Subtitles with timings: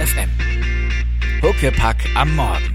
[0.00, 0.30] FM.
[1.42, 2.74] Huckepack am Morgen.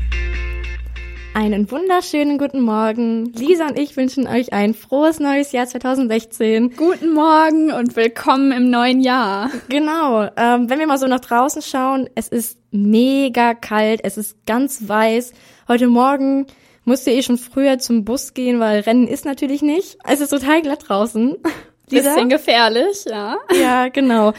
[1.33, 3.33] Einen wunderschönen guten Morgen.
[3.33, 6.75] Lisa und ich wünschen euch ein frohes neues Jahr 2016.
[6.75, 9.49] Guten Morgen und willkommen im neuen Jahr.
[9.69, 10.29] Genau.
[10.37, 14.87] Ähm, wenn wir mal so nach draußen schauen, es ist mega kalt, es ist ganz
[14.87, 15.33] weiß.
[15.67, 16.45] Heute Morgen
[16.83, 19.97] musste ich schon früher zum Bus gehen, weil Rennen ist natürlich nicht.
[20.07, 21.37] Es ist total glatt draußen.
[21.89, 22.13] Lisa?
[22.13, 23.37] Bisschen gefährlich, ja.
[23.59, 24.33] Ja, genau.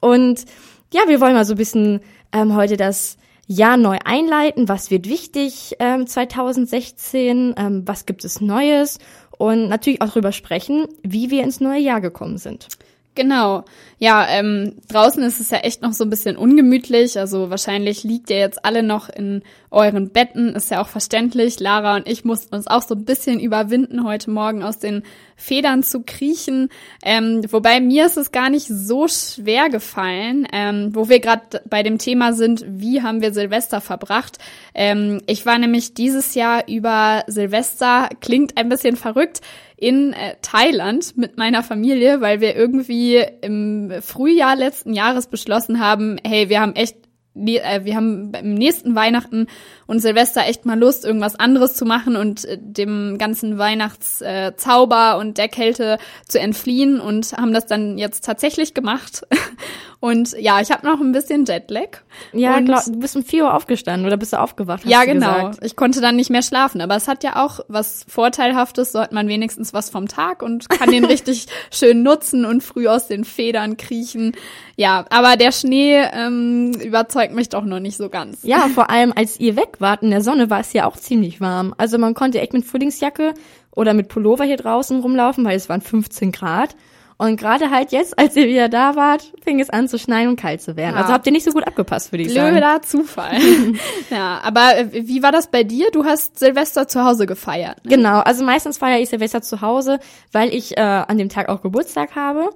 [0.00, 0.44] Und
[0.92, 2.00] ja, wir wollen mal so ein bisschen
[2.32, 4.68] ähm, heute das Jahr neu einleiten.
[4.68, 7.54] Was wird wichtig ähm, 2016?
[7.56, 8.98] Ähm, was gibt es Neues?
[9.38, 12.68] Und natürlich auch darüber sprechen, wie wir ins neue Jahr gekommen sind.
[13.14, 13.64] Genau.
[13.98, 17.18] Ja, ähm, draußen ist es ja echt noch so ein bisschen ungemütlich.
[17.18, 20.54] Also wahrscheinlich liegt ihr jetzt alle noch in euren Betten.
[20.54, 21.60] Ist ja auch verständlich.
[21.60, 25.02] Lara und ich mussten uns auch so ein bisschen überwinden, heute Morgen aus den
[25.36, 26.70] Federn zu kriechen.
[27.04, 31.82] Ähm, wobei mir ist es gar nicht so schwer gefallen, ähm, wo wir gerade bei
[31.82, 34.38] dem Thema sind, wie haben wir Silvester verbracht.
[34.74, 39.42] Ähm, ich war nämlich dieses Jahr über Silvester, klingt ein bisschen verrückt,
[39.82, 46.18] in äh, Thailand mit meiner Familie, weil wir irgendwie im Frühjahr letzten Jahres beschlossen haben,
[46.24, 46.96] hey, wir haben echt
[47.34, 49.48] äh, wir haben beim nächsten Weihnachten
[49.88, 55.38] und Silvester echt mal Lust, irgendwas anderes zu machen und äh, dem ganzen Weihnachtszauber und
[55.38, 59.26] der Kälte zu entfliehen und haben das dann jetzt tatsächlich gemacht.
[60.02, 61.98] Und ja, ich habe noch ein bisschen Jetlag.
[62.32, 64.84] Ja, glaub, du bist um 4 Uhr aufgestanden oder bist du aufgewacht?
[64.84, 65.50] ja, genau.
[65.50, 65.64] Gesagt.
[65.64, 66.80] Ich konnte dann nicht mehr schlafen.
[66.80, 70.68] Aber es hat ja auch was Vorteilhaftes, so hat man wenigstens was vom Tag und
[70.68, 74.32] kann den richtig schön nutzen und früh aus den Federn kriechen.
[74.74, 78.40] Ja, aber der Schnee ähm, überzeugt mich doch noch nicht so ganz.
[78.42, 81.40] Ja, vor allem als ihr weg wart in der Sonne, war es ja auch ziemlich
[81.40, 81.76] warm.
[81.78, 83.34] Also man konnte echt mit Frühlingsjacke
[83.70, 86.74] oder mit Pullover hier draußen rumlaufen, weil es waren 15 Grad.
[87.22, 90.34] Und gerade halt jetzt, als ihr wieder da wart, fing es an zu schneien und
[90.34, 90.96] kalt zu werden.
[90.96, 91.02] Ja.
[91.02, 92.50] Also habt ihr nicht so gut abgepasst, würde ich sagen.
[92.50, 93.38] Blöder Zufall.
[94.10, 95.92] ja, aber äh, wie war das bei dir?
[95.92, 97.84] Du hast Silvester zu Hause gefeiert.
[97.84, 97.94] Ne?
[97.94, 100.00] Genau, also meistens feiere ich Silvester zu Hause,
[100.32, 102.50] weil ich äh, an dem Tag auch Geburtstag habe.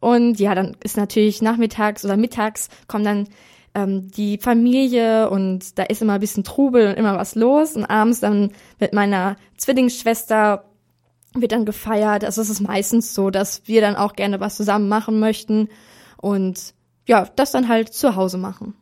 [0.00, 3.28] Und ja, dann ist natürlich nachmittags oder mittags kommen dann
[3.76, 7.76] ähm, die Familie und da ist immer ein bisschen Trubel und immer was los.
[7.76, 8.50] Und abends dann
[8.80, 10.64] mit meiner Zwillingsschwester
[11.40, 12.24] wird dann gefeiert.
[12.24, 15.68] Also es ist meistens so, dass wir dann auch gerne was zusammen machen möchten
[16.16, 16.74] und
[17.06, 18.74] ja, das dann halt zu Hause machen.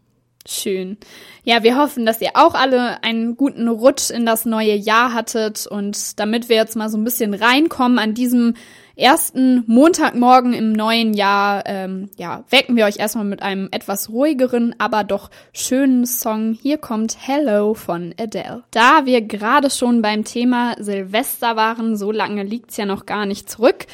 [0.49, 0.97] Schön.
[1.43, 5.66] Ja, wir hoffen, dass ihr auch alle einen guten Rutsch in das neue Jahr hattet
[5.66, 8.55] und damit wir jetzt mal so ein bisschen reinkommen an diesem
[8.97, 14.75] ersten Montagmorgen im neuen Jahr, ähm, ja, wecken wir euch erstmal mit einem etwas ruhigeren,
[14.79, 16.57] aber doch schönen Song.
[16.61, 18.65] Hier kommt Hello von Adele.
[18.71, 23.51] Da wir gerade schon beim Thema Silvester waren, so lange liegt's ja noch gar nicht
[23.51, 23.87] zurück.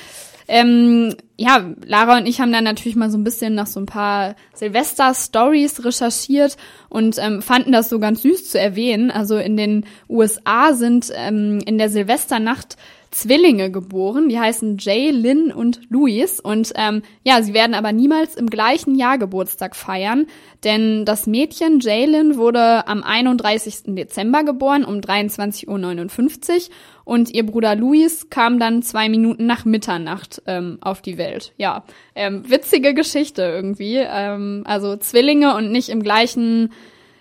[0.48, 3.86] Ähm, ja, Lara und ich haben dann natürlich mal so ein bisschen nach so ein
[3.86, 6.56] paar Silvester-Stories recherchiert
[6.88, 9.10] und ähm, fanden das so ganz süß zu erwähnen.
[9.10, 12.76] Also in den USA sind ähm, in der Silvesternacht
[13.12, 16.40] Zwillinge geboren, die heißen Jay, Lynn und Louis.
[16.40, 20.26] Und ähm, ja, sie werden aber niemals im gleichen Jahr Geburtstag feiern,
[20.64, 23.94] denn das Mädchen Jaylin wurde am 31.
[23.94, 26.74] Dezember geboren um 23.59 Uhr
[27.04, 31.52] und ihr Bruder Louis kam dann zwei Minuten nach Mitternacht ähm, auf die Welt.
[31.58, 31.84] Ja,
[32.14, 33.96] ähm, witzige Geschichte irgendwie.
[33.98, 36.72] Ähm, also Zwillinge und nicht im gleichen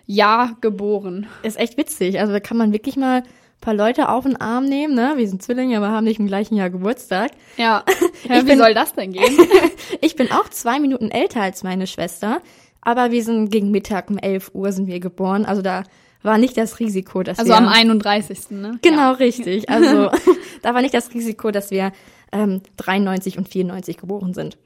[0.05, 1.27] Jahr geboren.
[1.43, 2.19] Ist echt witzig.
[2.19, 3.23] Also da kann man wirklich mal
[3.61, 5.13] paar Leute auf den Arm nehmen, ne?
[5.15, 7.31] Wir sind Zwillinge, aber haben nicht im gleichen Jahr Geburtstag.
[7.57, 7.83] Ja.
[8.27, 9.37] ja wie bin, soll das denn gehen?
[10.01, 12.41] ich bin auch zwei Minuten älter als meine Schwester,
[12.81, 15.45] aber wir sind gegen Mittag um 11 Uhr sind wir geboren.
[15.45, 15.83] Also da
[16.23, 17.57] war nicht das Risiko, dass also wir...
[17.57, 18.51] Also am 31.
[18.51, 18.79] ne?
[18.81, 19.11] Genau, ja.
[19.11, 19.69] richtig.
[19.69, 20.11] Also
[20.61, 21.91] da war nicht das Risiko, dass wir
[22.31, 24.57] ähm, 93 und 94 geboren sind.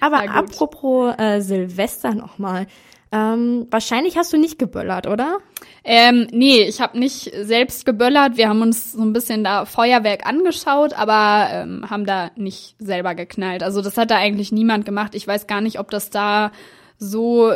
[0.00, 2.66] aber apropos äh, Silvester nochmal.
[3.14, 5.38] Ähm, wahrscheinlich hast du nicht geböllert, oder?
[5.84, 8.36] Ähm, nee, ich habe nicht selbst geböllert.
[8.36, 13.14] Wir haben uns so ein bisschen da Feuerwerk angeschaut, aber ähm, haben da nicht selber
[13.14, 13.62] geknallt.
[13.62, 15.14] Also das hat da eigentlich niemand gemacht.
[15.14, 16.50] Ich weiß gar nicht, ob das da
[16.98, 17.52] so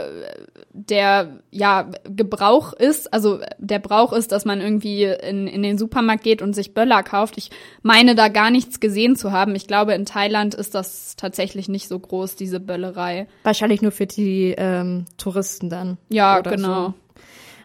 [0.73, 6.23] der ja Gebrauch ist, also der Brauch ist, dass man irgendwie in, in den Supermarkt
[6.23, 7.38] geht und sich Böller kauft.
[7.38, 7.50] Ich
[7.82, 9.55] meine da gar nichts gesehen zu haben.
[9.55, 13.26] Ich glaube, in Thailand ist das tatsächlich nicht so groß, diese Böllerei.
[13.43, 15.99] Wahrscheinlich nur für die ähm, Touristen dann.
[16.08, 16.87] Ja, genau.
[16.87, 16.94] So.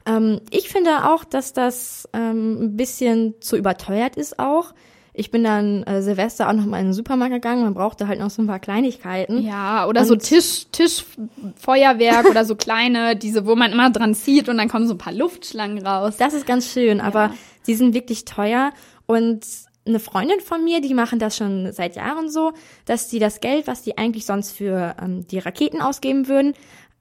[0.06, 4.74] Ähm, ich finde auch, dass das ähm, ein bisschen zu überteuert ist auch.
[5.16, 7.64] Ich bin dann äh, Silvester auch noch mal in den Supermarkt gegangen.
[7.64, 9.44] Man brauchte halt noch so ein paar Kleinigkeiten.
[9.44, 14.50] Ja, oder und so Tisch, Tischfeuerwerk oder so kleine, diese, wo man immer dran zieht
[14.50, 16.18] und dann kommen so ein paar Luftschlangen raus.
[16.18, 17.04] Das ist ganz schön, ja.
[17.04, 17.32] aber
[17.68, 18.72] die sind wirklich teuer
[19.06, 19.46] und
[19.86, 22.54] eine Freundin von mir, die machen das schon seit Jahren so,
[22.86, 26.54] dass die das Geld, was die eigentlich sonst für ähm, die Raketen ausgeben würden,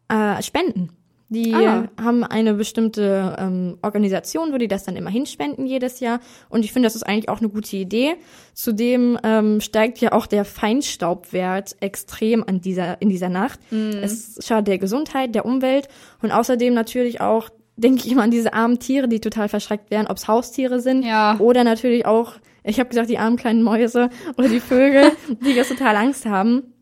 [0.09, 0.91] äh, spenden.
[1.33, 1.89] Die Ah.
[2.03, 6.21] haben eine bestimmte ähm, Organisation, wo die das dann immer hinspenden jedes Jahr.
[6.51, 8.17] Und ich finde, das ist eigentlich auch eine gute Idee.
[8.53, 13.59] Zudem ähm, steigt ja auch der Feinstaubwert extrem an dieser, in dieser Nacht.
[13.71, 15.89] Es schadet der Gesundheit, der Umwelt
[16.23, 20.07] und außerdem natürlich auch, denke ich immer an diese armen Tiere, die total verschreckt werden,
[20.09, 21.37] ob es Haustiere sind Ja.
[21.39, 22.35] oder natürlich auch,
[22.65, 25.11] ich habe gesagt, die armen kleinen Mäuse oder die Vögel,
[25.45, 26.75] die jetzt total Angst haben.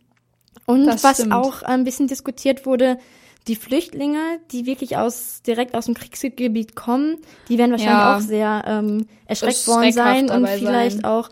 [0.66, 1.32] Und Das was stimmt.
[1.32, 2.98] auch ein bisschen diskutiert wurde,
[3.48, 4.18] die Flüchtlinge,
[4.52, 7.16] die wirklich aus direkt aus dem Kriegsgebiet kommen,
[7.48, 8.16] die werden wahrscheinlich Ja.
[8.16, 11.04] auch sehr ähm, erschreckt worden sein und vielleicht sein.
[11.04, 11.30] auch,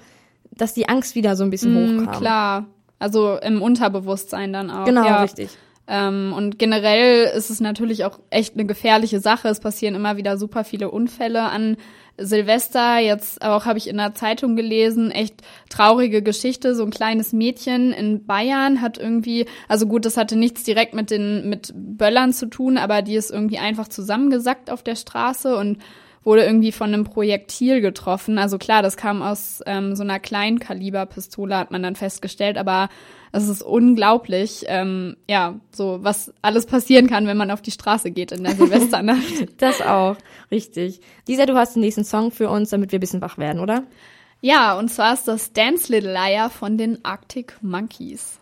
[0.51, 2.21] dass die Angst wieder so ein bisschen Mm, hochkam.
[2.21, 2.67] klar.
[2.99, 4.85] Also im Unterbewusstsein dann auch.
[4.85, 5.23] Genau, ja.
[5.23, 5.51] richtig.
[5.87, 9.49] Ähm, und generell ist es natürlich auch echt eine gefährliche Sache.
[9.49, 11.77] Es passieren immer wieder super viele Unfälle an
[12.19, 12.99] Silvester.
[12.99, 16.75] Jetzt auch habe ich in der Zeitung gelesen, echt traurige Geschichte.
[16.75, 21.11] So ein kleines Mädchen in Bayern hat irgendwie, also gut, das hatte nichts direkt mit
[21.11, 25.79] den mit Böllern zu tun, aber die ist irgendwie einfach zusammengesackt auf der Straße und
[26.25, 28.39] wurde irgendwie von einem Projektil getroffen.
[28.39, 32.89] Also klar, das kam aus ähm, so einer Kleinkaliberpistole, hat man dann festgestellt, aber
[33.33, 38.11] es ist unglaublich, ähm, ja, so was alles passieren kann, wenn man auf die Straße
[38.11, 39.49] geht in der Silvesternacht.
[39.59, 40.17] Das auch,
[40.51, 41.01] richtig.
[41.27, 43.85] Lisa, du hast den nächsten Song für uns, damit wir ein bisschen wach werden, oder?
[44.41, 48.39] ja, und zwar ist das Dance Little Liar von den Arctic Monkeys.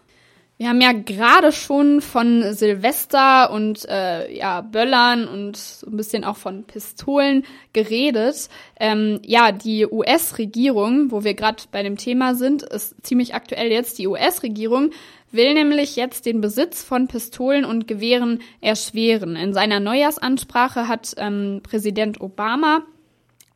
[0.59, 6.25] Wir haben ja gerade schon von Silvester und äh, ja Böllern und so ein bisschen
[6.25, 7.45] auch von Pistolen
[7.75, 8.49] geredet.
[8.81, 13.99] Ähm, ja, die US-Regierung, wo wir gerade bei dem Thema sind, ist ziemlich aktuell jetzt.
[13.99, 14.93] Die US-Regierung
[15.31, 19.37] will nämlich jetzt den Besitz von Pistolen und Gewehren erschweren.
[19.37, 22.81] In seiner Neujahrsansprache hat ähm, Präsident Obama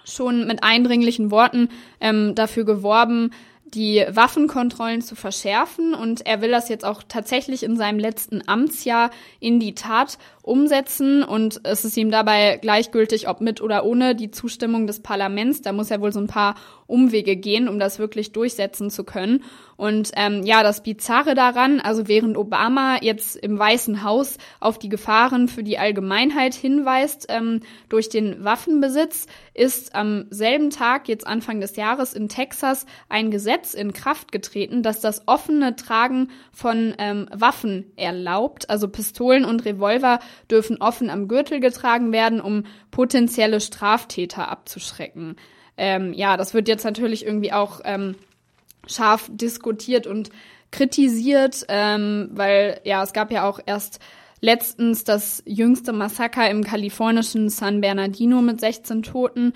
[0.05, 1.71] schon mit eindringlichen Worten
[2.01, 3.31] ähm, dafür geworben,
[3.75, 9.11] die Waffenkontrollen zu verschärfen und er will das jetzt auch tatsächlich in seinem letzten Amtsjahr
[9.39, 14.31] in die Tat umsetzen und es ist ihm dabei gleichgültig, ob mit oder ohne die
[14.31, 15.63] Zustimmung des Parlaments.
[15.63, 16.57] Da muss er wohl so ein paar
[16.91, 19.43] Umwege gehen, um das wirklich durchsetzen zu können.
[19.81, 24.91] Und ähm, ja, das Bizarre daran, also während Obama jetzt im Weißen Haus auf die
[24.91, 31.63] Gefahren für die Allgemeinheit hinweist ähm, durch den Waffenbesitz, ist am selben Tag, jetzt Anfang
[31.63, 37.27] des Jahres in Texas, ein Gesetz in Kraft getreten, das das offene Tragen von ähm,
[37.33, 38.69] Waffen erlaubt.
[38.69, 40.21] Also Pistolen und Revolver
[40.51, 45.37] dürfen offen am Gürtel getragen werden, um potenzielle Straftäter abzuschrecken.
[45.81, 48.15] Ähm, ja, das wird jetzt natürlich irgendwie auch ähm,
[48.87, 50.29] scharf diskutiert und
[50.71, 53.99] kritisiert, ähm, weil ja, es gab ja auch erst
[54.43, 59.55] letztens das jüngste Massaker im kalifornischen San Bernardino mit 16 Toten.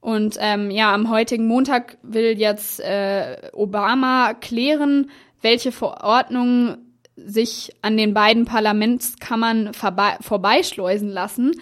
[0.00, 5.10] Und ähm, ja, am heutigen Montag will jetzt äh, Obama klären,
[5.40, 6.76] welche Verordnungen
[7.16, 11.52] sich an den beiden Parlamentskammern vorbei vorbeischleusen lassen.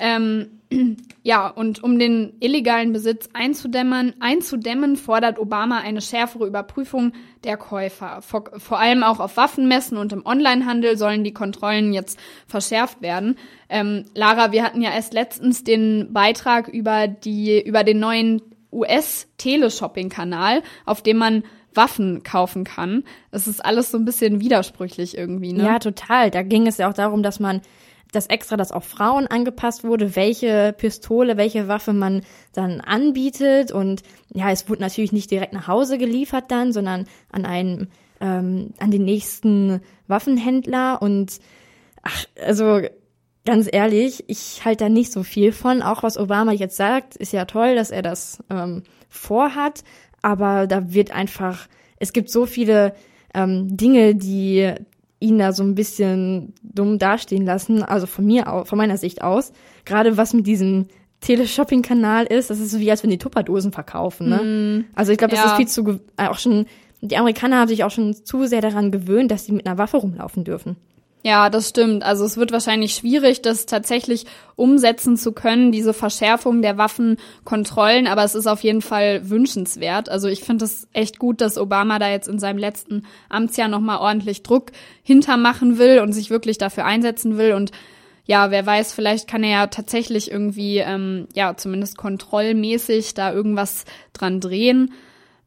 [0.00, 0.48] Ähm,
[1.22, 7.12] ja, und um den illegalen Besitz einzudämmen, einzudämmen, fordert Obama eine schärfere Überprüfung
[7.44, 8.22] der Käufer.
[8.22, 13.36] Vor, vor allem auch auf Waffenmessen und im Onlinehandel sollen die Kontrollen jetzt verschärft werden.
[13.68, 18.42] Ähm, Lara, wir hatten ja erst letztens den Beitrag über die, über den neuen
[18.72, 21.42] US-Teleshopping-Kanal, auf dem man
[21.74, 23.04] Waffen kaufen kann.
[23.30, 25.64] Das ist alles so ein bisschen widersprüchlich irgendwie, ne?
[25.64, 26.30] Ja, total.
[26.30, 27.60] Da ging es ja auch darum, dass man
[28.12, 33.72] dass extra das auf Frauen angepasst wurde, welche Pistole, welche Waffe man dann anbietet.
[33.72, 37.88] Und ja, es wurde natürlich nicht direkt nach Hause geliefert dann, sondern an einen,
[38.20, 41.00] ähm, an den nächsten Waffenhändler.
[41.00, 41.38] Und
[42.02, 42.80] ach, also
[43.44, 45.82] ganz ehrlich, ich halte da nicht so viel von.
[45.82, 49.84] Auch was Obama jetzt sagt, ist ja toll, dass er das ähm, vorhat.
[50.22, 52.94] Aber da wird einfach, es gibt so viele
[53.34, 54.74] ähm, Dinge, die
[55.20, 59.22] ihn da so ein bisschen dumm dastehen lassen, also von mir aus, von meiner Sicht
[59.22, 59.52] aus.
[59.84, 60.86] Gerade was mit diesem
[61.20, 64.84] Teleshopping-Kanal ist, das ist so wie als wenn die Tupperdosen verkaufen, ne?
[64.94, 65.50] Also ich glaube, das Ja.
[65.50, 66.66] ist viel zu äh, auch schon
[67.02, 69.96] die Amerikaner haben sich auch schon zu sehr daran gewöhnt, dass sie mit einer Waffe
[69.96, 70.76] rumlaufen dürfen.
[71.22, 72.02] Ja, das stimmt.
[72.02, 74.24] Also es wird wahrscheinlich schwierig, das tatsächlich
[74.56, 80.08] umsetzen zu können, diese Verschärfung der Waffenkontrollen, aber es ist auf jeden Fall wünschenswert.
[80.08, 83.98] Also ich finde es echt gut, dass Obama da jetzt in seinem letzten Amtsjahr nochmal
[83.98, 84.72] ordentlich Druck
[85.02, 87.52] hintermachen will und sich wirklich dafür einsetzen will.
[87.52, 87.70] Und
[88.24, 93.84] ja, wer weiß, vielleicht kann er ja tatsächlich irgendwie, ähm, ja, zumindest kontrollmäßig da irgendwas
[94.14, 94.94] dran drehen.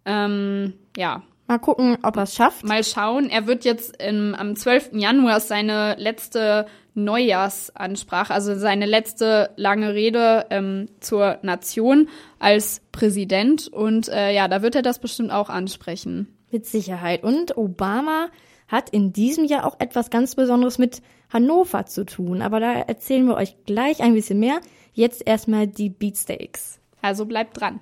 [0.05, 1.23] Ähm, ja,
[1.53, 2.65] Mal gucken, ob er es schafft.
[2.65, 3.29] Mal schauen.
[3.29, 4.93] Er wird jetzt im, am 12.
[4.93, 13.67] Januar seine letzte Neujahrsansprache, also seine letzte lange Rede ähm, zur Nation als Präsident.
[13.67, 16.35] Und äh, ja, da wird er das bestimmt auch ansprechen.
[16.49, 17.21] Mit Sicherheit.
[17.23, 18.29] Und Obama
[18.67, 22.41] hat in diesem Jahr auch etwas ganz Besonderes mit Hannover zu tun.
[22.41, 24.59] Aber da erzählen wir euch gleich ein bisschen mehr.
[24.93, 26.79] Jetzt erstmal die Beatsteaks.
[27.03, 27.79] Also bleibt dran.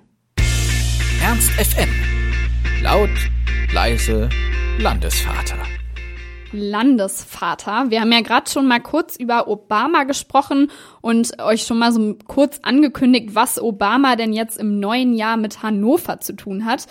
[1.22, 1.88] Ernst FM.
[2.82, 3.08] Laut,
[3.72, 4.28] leise,
[4.78, 5.56] Landesvater.
[6.52, 7.86] Landesvater.
[7.88, 12.14] Wir haben ja gerade schon mal kurz über Obama gesprochen und euch schon mal so
[12.26, 16.86] kurz angekündigt, was Obama denn jetzt im neuen Jahr mit Hannover zu tun hat.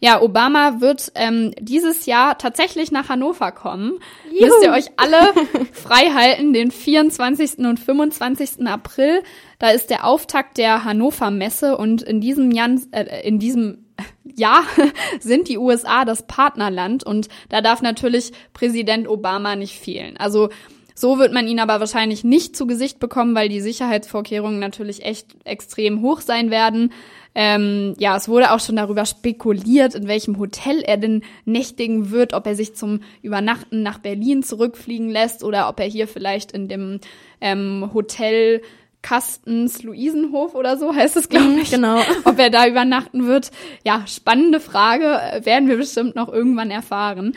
[0.00, 4.00] Ja, Obama wird ähm, dieses Jahr tatsächlich nach Hannover kommen.
[4.28, 4.46] Juhu.
[4.46, 5.32] Müsst ihr euch alle
[5.72, 7.58] frei halten, den 24.
[7.58, 8.66] und 25.
[8.66, 9.22] April.
[9.60, 13.83] Da ist der Auftakt der Hannover Messe und in diesem Jahr, äh, in diesem
[14.24, 14.64] Jahr
[15.20, 20.16] sind die USA das Partnerland und da darf natürlich Präsident Obama nicht fehlen.
[20.16, 20.48] Also
[20.96, 25.26] so wird man ihn aber wahrscheinlich nicht zu Gesicht bekommen, weil die Sicherheitsvorkehrungen natürlich echt
[25.44, 26.92] extrem hoch sein werden.
[27.34, 32.32] Ähm, ja, es wurde auch schon darüber spekuliert, in welchem Hotel er denn nächtigen wird,
[32.32, 36.68] ob er sich zum Übernachten nach Berlin zurückfliegen lässt oder ob er hier vielleicht in
[36.68, 37.00] dem
[37.40, 38.62] ähm, Hotel
[39.04, 41.70] Kastens Luisenhof oder so heißt es, glaube mhm, ich.
[41.70, 42.00] Genau.
[42.24, 43.50] Ob er da übernachten wird.
[43.84, 47.34] Ja, spannende Frage, werden wir bestimmt noch irgendwann erfahren.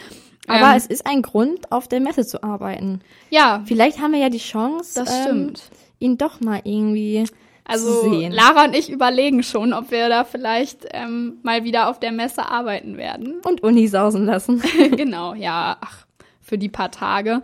[0.48, 3.02] Aber ähm, es ist ein Grund, auf der Messe zu arbeiten.
[3.32, 3.64] Ja.
[3.66, 5.60] Vielleicht haben wir ja die Chance, das stimmt.
[5.60, 7.26] Ähm, ihn doch mal irgendwie
[7.66, 8.32] also sehen.
[8.32, 12.50] Lara und ich überlegen schon, ob wir da vielleicht ähm, mal wieder auf der Messe
[12.50, 13.42] arbeiten werden.
[13.44, 14.64] Und Uni sausen lassen.
[14.96, 16.06] genau, ja, ach,
[16.40, 17.42] für die paar Tage.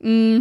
[0.00, 0.40] Mm.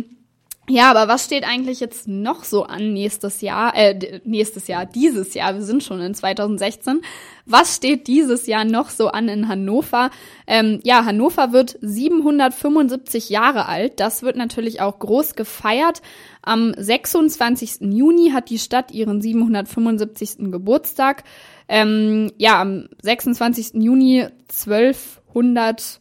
[0.70, 5.34] Ja, aber was steht eigentlich jetzt noch so an nächstes Jahr, äh, nächstes Jahr, dieses
[5.34, 7.02] Jahr, wir sind schon in 2016.
[7.48, 10.12] Was steht dieses Jahr noch so an in Hannover?
[10.46, 14.00] Ähm, ja, Hannover wird 775 Jahre alt.
[14.00, 16.04] Das wird natürlich auch groß gefeiert.
[16.44, 17.92] Am 26.
[17.92, 20.52] Juni hat die Stadt ihren 775.
[20.52, 21.24] Geburtstag.
[21.68, 23.82] Ähm, ja, am 26.
[23.82, 26.00] Juni 1200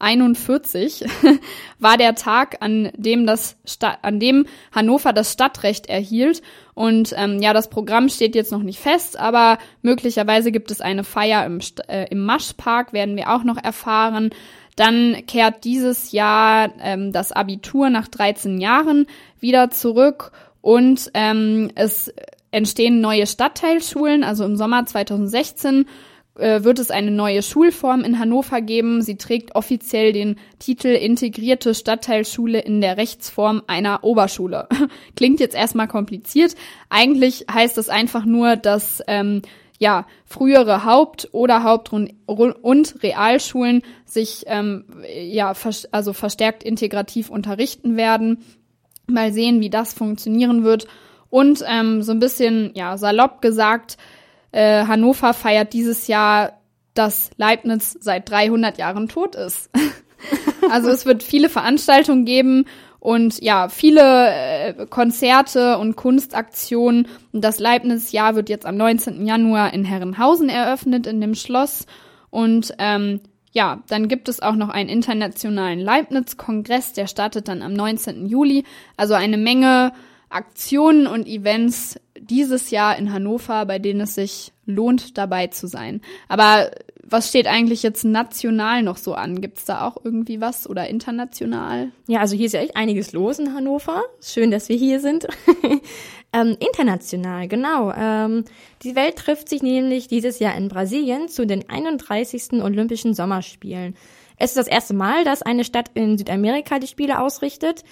[0.00, 1.04] 41
[1.78, 6.42] war der Tag, an dem das Sta an dem Hannover das Stadtrecht erhielt.
[6.74, 11.04] Und ähm, ja, das Programm steht jetzt noch nicht fest, aber möglicherweise gibt es eine
[11.04, 14.30] Feier im, äh, im Maschpark, werden wir auch noch erfahren.
[14.76, 19.06] Dann kehrt dieses Jahr ähm, das Abitur nach 13 Jahren
[19.38, 22.12] wieder zurück und ähm, es
[22.50, 24.24] entstehen neue Stadtteilschulen.
[24.24, 25.86] Also im Sommer 2016
[26.40, 29.02] äh, wird es eine neue Schulform in Hannover geben.
[29.02, 34.68] Sie trägt offiziell den Titel Integrierte Stadtteilschule in der Rechtsform einer Oberschule.
[35.16, 36.54] Klingt jetzt erstmal kompliziert.
[36.88, 39.42] Eigentlich heißt es einfach nur, dass ähm,
[39.80, 45.54] ja, frühere Haupt- oder Haupt- und Realschulen sich ähm, ja,
[45.90, 48.44] also verstärkt integrativ unterrichten werden.
[49.06, 50.86] Mal sehen, wie das funktionieren wird.
[51.30, 53.96] Und ähm, so ein bisschen, ja, salopp gesagt,
[54.52, 56.60] äh, Hannover feiert dieses Jahr,
[56.94, 59.70] dass Leibniz seit 300 Jahren tot ist.
[60.70, 62.66] also es wird viele Veranstaltungen geben
[63.00, 67.08] und ja, viele äh, Konzerte und Kunstaktionen.
[67.32, 69.26] Und das Leibniz-Jahr wird jetzt am 19.
[69.26, 71.86] Januar in Herrenhausen eröffnet, in dem Schloss.
[72.28, 73.20] Und ähm,
[73.52, 78.26] ja, dann gibt es auch noch einen internationalen Leibniz-Kongress, der startet dann am 19.
[78.26, 78.64] Juli.
[78.98, 79.92] Also eine Menge
[80.28, 81.98] Aktionen und Events
[82.30, 86.00] dieses Jahr in Hannover, bei denen es sich lohnt, dabei zu sein.
[86.28, 86.70] Aber
[87.02, 89.40] was steht eigentlich jetzt national noch so an?
[89.40, 91.90] Gibt's da auch irgendwie was oder international?
[92.06, 94.02] Ja, also hier ist ja echt einiges los in Hannover.
[94.22, 95.26] Schön, dass wir hier sind.
[96.32, 97.92] ähm, international, genau.
[97.92, 98.44] Ähm,
[98.82, 102.62] die Welt trifft sich nämlich dieses Jahr in Brasilien zu den 31.
[102.62, 103.96] Olympischen Sommerspielen.
[104.36, 107.82] Es ist das erste Mal, dass eine Stadt in Südamerika die Spiele ausrichtet.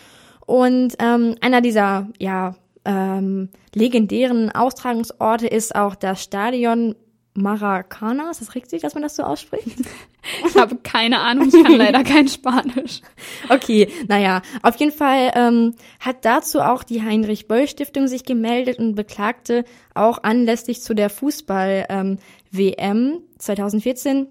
[0.46, 2.54] Und ähm, einer dieser ja,
[2.88, 6.96] ähm, legendären Austragungsorte ist auch das Stadion
[7.34, 8.30] Maracana.
[8.30, 9.68] Ist das richtig, dass man das so ausspricht?
[10.46, 13.00] Ich habe keine Ahnung, ich kann leider kein Spanisch.
[13.48, 19.64] Okay, naja, auf jeden Fall ähm, hat dazu auch die Heinrich-Böll-Stiftung sich gemeldet und beklagte
[19.94, 22.16] auch anlässlich zu der Fußball-WM
[22.78, 24.26] ähm, 2014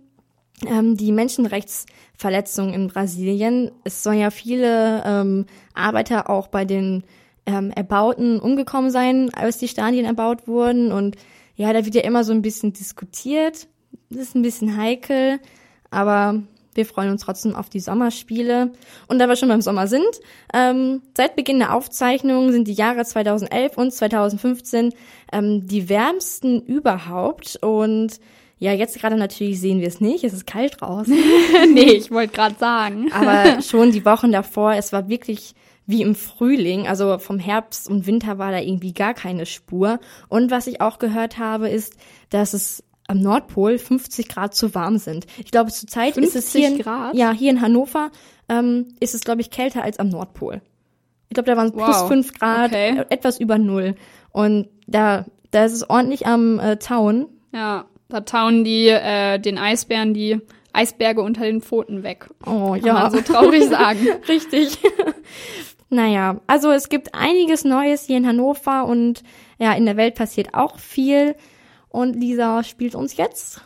[0.68, 3.72] ähm, die Menschenrechtsverletzungen in Brasilien.
[3.84, 7.06] Es sollen ja viele ähm, Arbeiter auch bei den
[7.48, 10.92] ähm, Erbauten umgekommen sein, als die Stadien erbaut wurden.
[10.92, 11.16] Und
[11.56, 13.68] ja, da wird ja immer so ein bisschen diskutiert.
[14.10, 15.40] Das ist ein bisschen heikel,
[15.90, 16.44] aber
[16.76, 18.72] wir freuen uns trotzdem auf die Sommerspiele.
[19.08, 20.22] Und da wir schon beim Sommer sind,
[20.54, 24.94] ähm, seit Beginn der Aufzeichnung sind die Jahre 2011 und 2015
[25.34, 27.58] ähm, die wärmsten überhaupt.
[27.64, 28.20] Und
[28.60, 30.24] ja, jetzt gerade natürlich sehen wir es nicht.
[30.24, 31.18] Es ist kalt draußen.
[31.74, 33.12] nee, ich wollte gerade sagen.
[33.12, 35.56] Aber schon die Wochen davor, es war wirklich
[35.88, 36.88] wie im Frühling.
[36.88, 40.00] Also vom Herbst und Winter war da irgendwie gar keine Spur.
[40.30, 41.94] Und was ich auch gehört habe, ist,
[42.30, 45.26] dass es am Nordpol 50 Grad zu warm sind.
[45.38, 47.16] Ich glaube, zurzeit ist es 50 hier in, Grad?
[47.16, 48.12] ja hier in Hannover
[48.50, 50.62] ähm, ist es glaube ich kälter als am Nordpol.
[51.30, 51.86] Ich glaube, da waren es Wow.
[51.86, 53.00] plus 5 Grad, Okay.
[53.00, 53.96] äh, etwas über null.
[54.32, 57.28] Und da da ist es ordentlich am äh, Tauen.
[57.54, 60.40] Ja, da tauen die äh, den Eisbären die
[60.74, 62.28] Eisberge unter den Pfoten weg.
[62.46, 64.06] Oh Kann man so traurig sagen.
[64.28, 64.78] Richtig.
[65.90, 69.24] naja, also es gibt einiges Neues hier in Hannover und
[69.58, 71.36] ja, in der Welt passiert auch viel.
[71.90, 73.62] Und Lisa spielt uns jetzt.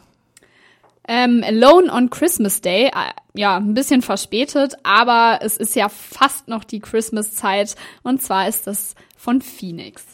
[1.08, 2.92] Ähm, Alone on Christmas Day, äh,
[3.34, 8.68] ja, ein bisschen verspätet, aber es ist ja fast noch die Christmas-Zeit und zwar ist
[8.68, 10.06] das von Phoenix.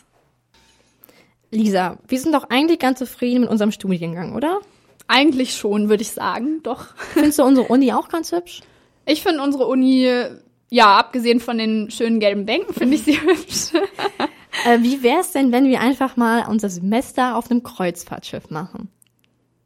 [1.52, 4.60] Lisa, wir sind doch eigentlich ganz zufrieden mit unserem Studiengang, oder?
[5.08, 6.96] Eigentlich schon, würde ich sagen, doch.
[7.14, 8.62] Findest du unsere Uni auch ganz hübsch?
[9.06, 10.10] Ich finde unsere Uni,
[10.70, 13.72] ja, abgesehen von den schönen gelben Bänken, finde ich sie hübsch.
[14.66, 18.90] Äh, wie wär's denn, wenn wir einfach mal unser Semester auf einem Kreuzfahrtschiff machen?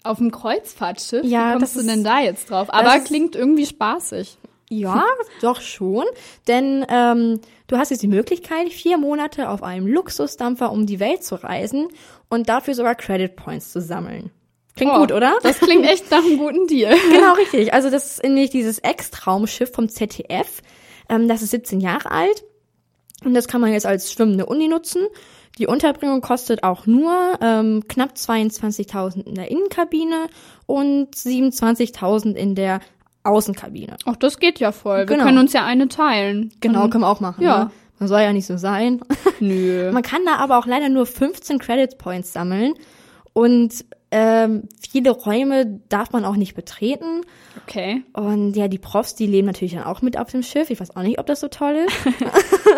[0.03, 1.23] Auf dem Kreuzfahrtschiff?
[1.23, 2.73] Ja, Wie kommst das du denn da jetzt drauf?
[2.73, 4.37] Aber klingt irgendwie spaßig.
[4.69, 5.03] Ja,
[5.41, 6.05] doch schon.
[6.47, 11.23] Denn ähm, du hast jetzt die Möglichkeit, vier Monate auf einem Luxusdampfer um die Welt
[11.23, 11.87] zu reisen
[12.29, 14.31] und dafür sogar Credit Points zu sammeln.
[14.75, 15.33] Klingt Oh, gut, oder?
[15.43, 16.95] Das klingt echt nach einem guten Deal.
[17.11, 17.73] Genau, richtig.
[17.73, 20.61] Also das ist nämlich dieses Ex-Traumschiff vom ZDF.
[21.11, 22.43] Ähm, das ist 17 Jahre alt
[23.23, 25.03] und das kann man jetzt als schwimmende Uni nutzen.
[25.59, 30.27] Die Unterbringung kostet auch nur ähm, knapp 22.000 in der Innenkabine
[30.65, 32.79] und 27.000 in der
[33.23, 33.97] Außenkabine.
[34.05, 34.99] Ach, das geht ja voll.
[34.99, 35.25] Wir Genau.
[35.25, 36.51] können uns ja eine teilen.
[36.61, 37.43] Genau, können wir auch machen.
[37.43, 37.65] ja.
[37.65, 37.71] Ne?
[37.99, 38.99] Man soll ja nicht so sein.
[39.39, 39.91] Nö.
[39.93, 42.73] Man kann da aber auch leider nur 15 Credit Points sammeln
[43.33, 47.21] und ähm, viele Räume darf man auch nicht betreten.
[47.63, 48.03] Okay.
[48.13, 50.69] Und ja, die Profs, die leben natürlich dann auch mit auf dem Schiff.
[50.69, 51.95] Ich weiß auch nicht, ob das so toll ist.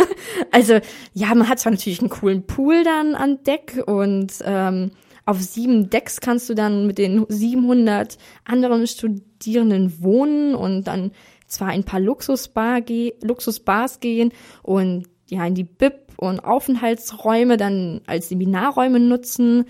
[0.51, 0.79] also,
[1.13, 4.91] ja, man hat zwar natürlich einen coolen Pool dann an Deck und ähm,
[5.25, 11.11] auf sieben Decks kannst du dann mit den 700 anderen Studierenden wohnen und dann
[11.47, 17.57] zwar in ein paar Luxusbar ge Luxusbars gehen und ja, in die Bib und Aufenthaltsräume
[17.57, 19.65] dann als Seminarräume nutzen.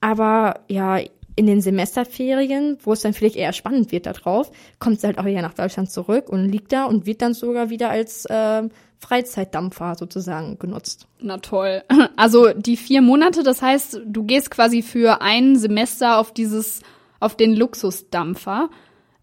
[0.00, 0.98] Aber ja,
[1.36, 5.18] in den Semesterferien, wo es dann vielleicht eher spannend wird da drauf, kommt es halt
[5.18, 8.68] auch wieder nach Deutschland zurück und liegt da und wird dann sogar wieder als äh,
[8.98, 11.06] Freizeitdampfer sozusagen genutzt.
[11.20, 11.82] Na toll.
[12.16, 16.80] Also die vier Monate, das heißt, du gehst quasi für ein Semester auf dieses,
[17.18, 18.68] auf den Luxusdampfer.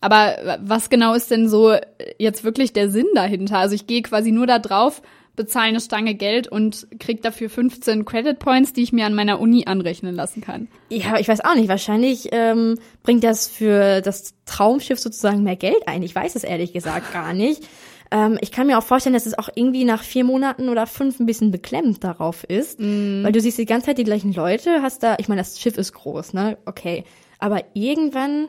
[0.02, 1.76] Aber was genau ist denn so
[2.18, 3.60] jetzt wirklich der Sinn dahinter?
[3.60, 5.02] Also ich gehe quasi nur da drauf,
[5.38, 9.40] bezahle eine Stange Geld und krieg dafür 15 Credit Points, die ich mir an meiner
[9.40, 10.68] Uni anrechnen lassen kann.
[10.90, 11.70] Ja, ich weiß auch nicht.
[11.70, 16.04] Wahrscheinlich ähm, bringt das für das Traumschiff sozusagen mehr Geld ein.
[16.04, 17.64] Ich weiß es ehrlich gesagt gar nicht.
[18.12, 21.20] Ähm, ich kann mir auch vorstellen, dass es auch irgendwie nach vier Monaten oder fünf
[21.20, 25.04] ein bisschen beklemmt darauf ist, weil du siehst die ganze Zeit die gleichen Leute, hast
[25.04, 26.58] da, ich meine, das Schiff ist groß, ne?
[26.66, 27.04] Okay,
[27.40, 28.48] aber irgendwann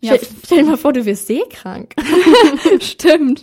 [0.00, 0.14] Ja.
[0.16, 1.94] stell, stell dir mal vor, du wirst seekrank.
[2.80, 3.42] Stimmt.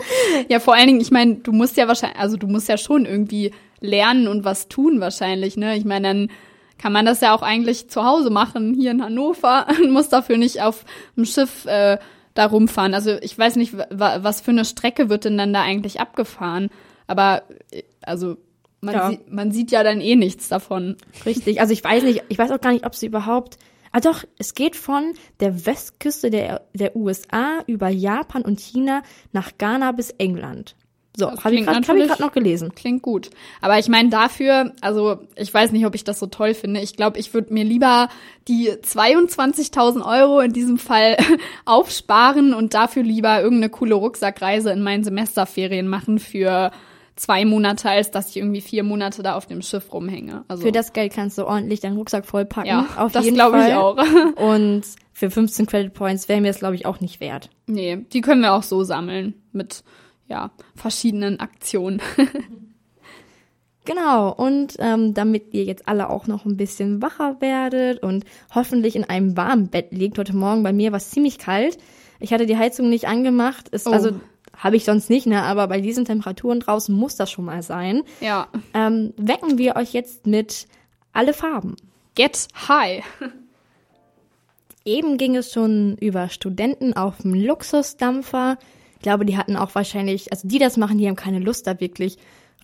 [0.49, 3.05] Ja, vor allen Dingen, ich meine, du musst ja wahrscheinlich, also du musst ja schon
[3.05, 5.75] irgendwie lernen und was tun wahrscheinlich, ne?
[5.77, 6.31] Ich meine, dann
[6.77, 10.37] kann man das ja auch eigentlich zu Hause machen, hier in Hannover, und muss dafür
[10.37, 10.85] nicht auf
[11.15, 11.97] dem Schiff äh,
[12.33, 12.93] da rumfahren.
[12.93, 16.69] Also ich weiß nicht, wa was für eine Strecke wird denn dann da eigentlich abgefahren.
[17.07, 18.37] Aber äh, also
[18.81, 19.09] man, Ja.
[19.09, 20.97] sieht, man sieht ja dann eh nichts davon.
[21.25, 21.61] Richtig.
[21.61, 23.57] Also ich weiß nicht, ich weiß auch gar nicht, ob sie überhaupt.
[23.93, 29.51] Ah doch, es geht von der Westküste der, der USA über Japan und China nach
[29.59, 30.75] Ghana bis England.
[31.15, 32.73] So, habe ich gerade hab noch gelesen.
[32.73, 33.29] Klingt gut.
[33.61, 36.79] Aber ich meine dafür, also ich weiß nicht, ob ich das so toll finde.
[36.81, 38.09] Ich glaube, ich würde mir lieber
[38.47, 41.15] die 22.000 Euro in diesem Fall
[41.65, 46.71] aufsparen und dafür lieber irgendeine coole Rucksackreise in meinen Semesterferien machen für
[47.15, 50.43] zwei Monate, als dass ich irgendwie vier Monate da auf dem Schiff rumhänge.
[50.47, 52.67] Also Für das Geld kannst du ordentlich deinen Rucksack vollpacken.
[52.69, 53.97] ja, auf das glaube ich auch.
[54.37, 57.49] Und für 15 Credit Points wäre mir das, glaube ich, auch nicht wert.
[57.67, 59.83] nee, die können wir auch so sammeln mit
[60.27, 62.01] ja verschiedenen Aktionen.
[63.85, 68.23] Genau, und ähm, damit ihr jetzt alle auch noch ein bisschen wacher werdet und
[68.55, 71.77] hoffentlich in einem warmen Bett liegt, heute Morgen bei mir war es ziemlich kalt.
[72.21, 73.91] Ich hatte die Heizung nicht angemacht, ist Oh.
[73.91, 74.11] also
[74.63, 78.03] habe ich sonst nicht, ne, aber bei diesen Temperaturen draußen muss das schon mal sein.
[78.21, 80.67] ja, Ähm, wecken wir euch jetzt mit
[81.11, 81.75] alle Farben.
[82.15, 83.03] get high.
[84.85, 88.57] Eben ging es schon über Studenten auf dem Luxusdampfer.
[88.95, 91.79] Ich glaube, die hatten auch wahrscheinlich, also die das machen, die haben keine Lust da
[91.79, 92.17] wirklich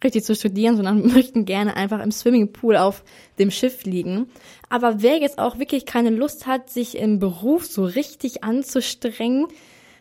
[0.04, 3.04] richtig zu studieren, sondern möchten gerne einfach im Swimmingpool auf
[3.38, 4.28] dem Schiff liegen.
[4.70, 9.48] Aber wer jetzt auch wirklich keine Lust hat, sich im Beruf so richtig anzustrengen,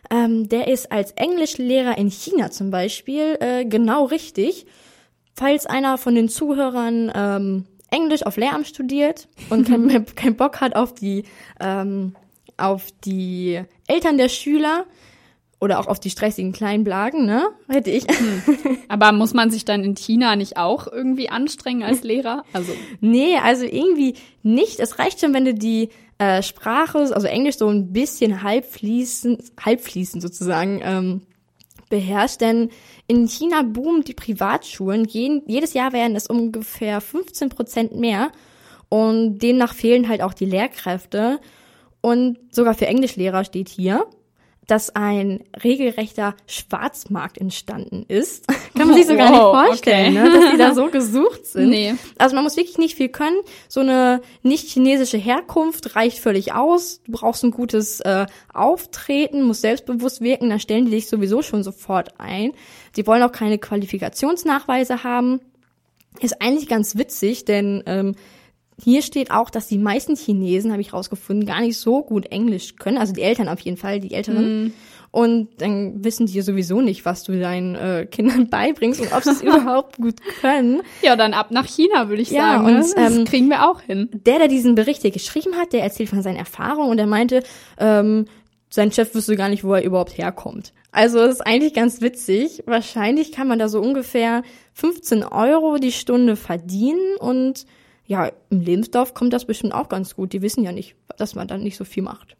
[0.09, 4.65] ähm, der ist als Englischlehrer in China zum Beispiel äh, genau richtig.
[5.33, 10.75] Falls einer von den Zuhörern ähm, Englisch auf Lehramt studiert und keinen kein Bock hat
[10.75, 11.23] auf die,
[11.59, 12.15] ähm,
[12.57, 14.85] auf die Eltern der Schüler
[15.61, 17.49] oder auch auf die stressigen kleinen Blagen, ne?
[17.67, 18.05] Hätte ich.
[18.87, 22.43] Aber muss man sich dann in China nicht auch irgendwie anstrengen als Lehrer?
[22.53, 24.79] Also Nee, also irgendwie nicht.
[24.79, 25.89] Es reicht schon, wenn du die
[26.19, 31.21] äh, Sprache, also Englisch so ein bisschen halbfließend, halbfließend sozusagen ähm,
[31.89, 32.41] beherrscht.
[32.41, 32.69] Denn
[33.07, 35.05] in China boomen die Privatschulen.
[35.05, 38.31] Jeden, jedes Jahr werden es ungefähr 15 Prozent mehr.
[38.89, 41.39] Und demnach fehlen halt auch die Lehrkräfte.
[42.01, 44.05] Und sogar für Englischlehrer steht hier,
[44.67, 48.45] dass ein regelrechter Schwarzmarkt entstanden ist.
[48.75, 50.29] Kann man sich so gar Wow, nicht vorstellen, okay.
[50.29, 50.39] ne?
[50.39, 51.69] dass die da so gesucht sind.
[51.69, 51.95] Nee.
[52.17, 53.37] Also man muss wirklich nicht viel können.
[53.67, 57.01] So eine nicht chinesische Herkunft reicht völlig aus.
[57.05, 61.63] Du brauchst ein gutes äh, Auftreten, musst selbstbewusst wirken, dann stellen die dich sowieso schon
[61.63, 62.53] sofort ein.
[62.95, 65.41] Sie wollen auch keine Qualifikationsnachweise haben.
[66.19, 68.15] Ist eigentlich ganz witzig, denn ähm,
[68.81, 72.75] hier steht auch, dass die meisten Chinesen, habe ich rausgefunden, gar nicht so gut Englisch
[72.77, 72.97] können.
[72.97, 74.73] Also die Eltern auf jeden Fall, die Älteren.
[75.11, 79.31] Und dann wissen die sowieso nicht, was du deinen äh, Kindern beibringst und ob sie
[79.31, 80.81] es überhaupt gut können.
[81.01, 82.65] Ja, dann ab nach China, würde ich Ja, sagen.
[82.65, 82.79] und, ne?
[82.95, 84.09] das ähm, kriegen wir auch hin.
[84.13, 87.43] Der, der diesen Bericht hier geschrieben hat, der erzählt von seinen Erfahrungen und er meinte,
[87.79, 88.25] ähm,
[88.69, 90.73] sein Chef wüsste gar nicht, wo er überhaupt herkommt.
[90.91, 92.63] Also das ist eigentlich ganz witzig.
[92.67, 94.43] Wahrscheinlich kann man da so ungefähr
[94.73, 97.65] 15 Euro die Stunde verdienen und
[98.05, 100.33] ja, im Lebensdorf kommt das bestimmt auch ganz gut.
[100.33, 102.35] Die wissen ja nicht, dass man dann nicht so viel macht.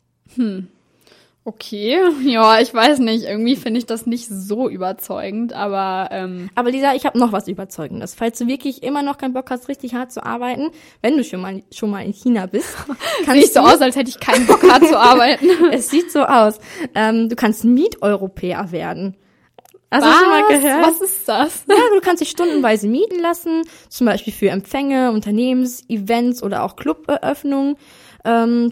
[1.50, 3.24] Okay, ja, ich weiß nicht.
[3.24, 7.48] Irgendwie finde ich das nicht so überzeugend, aber ähm, Aber Lisa, ich habe noch was
[7.48, 8.14] Überzeugendes.
[8.14, 10.70] Falls du wirklich immer noch keinen Bock hast, richtig hart zu arbeiten,
[11.02, 12.78] wenn du schon mal, schon mal in China bist,
[13.26, 15.48] kannst sieht so aus, als hätte ich keinen Bock hart zu arbeiten.
[15.72, 16.60] es sieht so aus,
[16.94, 19.18] ähm, du kannst Mieteuropäer werden.
[19.90, 20.86] Hast du schon mal gehört?
[20.86, 21.64] Was ist das?
[21.68, 27.76] Ja, du kannst dich stundenweise mieten lassen, zum Beispiel für Empfänge, Unternehmens-Events oder auch Cluberöffnungen.
[28.24, 28.72] Ähm,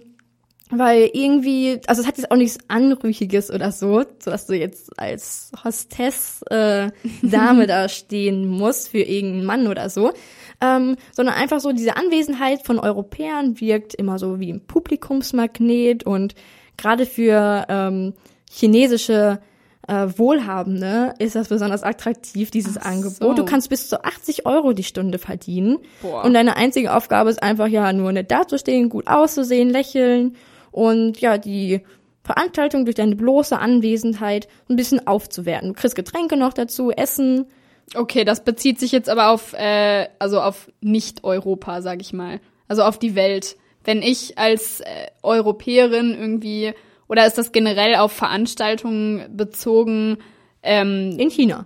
[0.69, 4.99] weil irgendwie, also es hat jetzt auch nichts Anrüchiges oder so, so dass du jetzt
[4.99, 10.12] als Hostess äh, Dame da stehen musst für irgendeinen Mann oder so,
[10.60, 16.36] ähm, sondern einfach so diese Anwesenheit von Europäern wirkt immer so wie ein Publikumsmagnet und
[16.75, 18.13] gerade für ähm,
[18.49, 19.39] chinesische
[19.88, 23.15] äh, Wohlhabende ist das besonders attraktiv, dieses Ach Angebot.
[23.19, 23.34] so.
[23.34, 25.77] Du kannst bis zu 80 Euro die Stunde verdienen.
[26.01, 26.25] Boah.
[26.25, 30.36] Und deine einzige Aufgabe ist einfach ja nur nett dazustehen, gut auszusehen, lächeln
[30.71, 31.82] und ja, die
[32.23, 35.69] Veranstaltung durch deine bloße Anwesenheit ein bisschen aufzuwerten.
[35.69, 37.45] Du kriegst Getränke noch dazu, Essen.
[37.95, 42.41] Okay, das bezieht sich jetzt aber auf, äh, also auf Nicht-Europa, sag ich mal.
[42.67, 43.56] Also auf die Welt.
[43.86, 46.73] Wenn ich als äh, Europäerin irgendwie,
[47.08, 50.17] oder ist das generell auf Veranstaltungen bezogen?
[50.63, 51.65] Ähm, In China.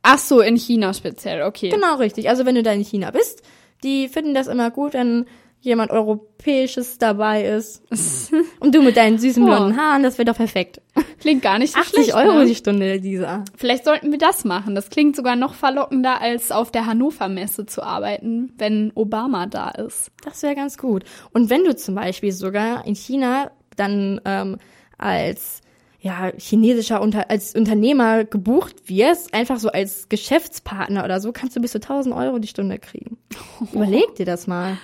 [0.00, 1.68] ach so, in China speziell, okay.
[1.68, 2.30] Genau richtig.
[2.30, 3.42] Also wenn du da in China bist,
[3.84, 5.26] die finden das immer gut, wenn
[5.62, 7.82] jemand Europäisches dabei ist.
[8.60, 9.46] Und du mit deinen süßen Oh.
[9.46, 10.80] blonden Haaren, das wäre doch perfekt.
[11.20, 12.46] Klingt gar nicht so 80 schlecht, Euro ne?
[12.46, 13.44] die Stunde, dieser.
[13.56, 14.74] Vielleicht sollten wir das machen.
[14.74, 19.70] Das klingt sogar noch verlockender, als auf der Hannover Messe zu arbeiten, wenn Obama da
[19.70, 20.10] ist.
[20.24, 21.04] Das wäre ganz gut.
[21.32, 24.58] Und wenn du zum Beispiel sogar in China dann ähm,
[24.98, 25.60] als
[26.00, 31.60] ja, chinesischer Unter als Unternehmer gebucht wirst, einfach so als Geschäftspartner oder so, kannst du
[31.60, 33.18] bis zu 1000 Euro die Stunde kriegen.
[33.72, 34.76] Überleg dir das mal.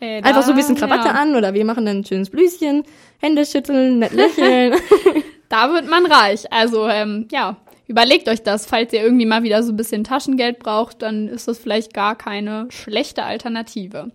[0.00, 1.14] Ey, Einfach so ein bisschen Krawatte ja.
[1.14, 2.84] an oder wir machen dann ein schönes Blüschen,
[3.20, 4.74] Hände schütteln, nett lächeln.
[5.48, 6.52] Da wird man reich.
[6.52, 8.66] Also ähm, ja, überlegt euch das.
[8.66, 12.16] Falls ihr irgendwie mal wieder so ein bisschen Taschengeld braucht, dann ist das vielleicht gar
[12.16, 14.10] keine schlechte Alternative.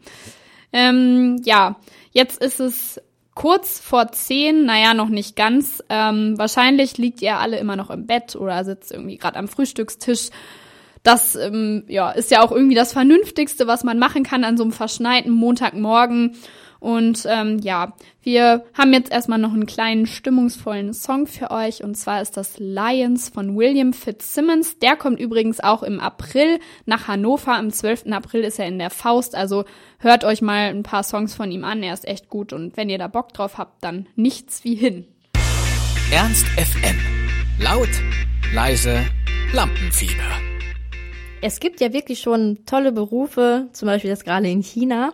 [0.74, 1.78] Ähm, ja,
[2.12, 3.02] jetzt ist es
[3.36, 5.82] kurz vor zehn, naja, noch nicht ganz.
[5.88, 10.30] Ähm, wahrscheinlich liegt ihr alle immer noch im Bett oder sitzt irgendwie gerade am Frühstückstisch.
[11.04, 14.64] Das ähm, ja, ist ja auch irgendwie das Vernünftigste, was man machen kann an so
[14.64, 16.36] einem verschneiten Montagmorgen.
[16.80, 21.84] Und ähm, ja, wir haben jetzt erstmal noch einen kleinen stimmungsvollen Song für euch.
[21.84, 24.80] Und zwar ist das Lions von William Fitzsimmons.
[24.80, 27.56] Der kommt übrigens auch im April nach Hannover.
[27.56, 28.06] Am 12.
[28.12, 29.36] April ist er in der Faust.
[29.36, 29.66] Also
[30.00, 31.84] hört euch mal ein paar Songs von ihm an.
[31.84, 32.54] Er ist echt gut.
[32.54, 35.06] Und wenn ihr da Bock drauf habt, dann nichts wie hin.
[36.12, 36.98] Ernst FM.
[37.60, 37.90] Laut,
[38.54, 39.06] leise,
[39.54, 40.49] Lampenfieber.
[41.42, 45.14] Es gibt ja wirklich schon tolle Berufe, zum Beispiel das gerade in China.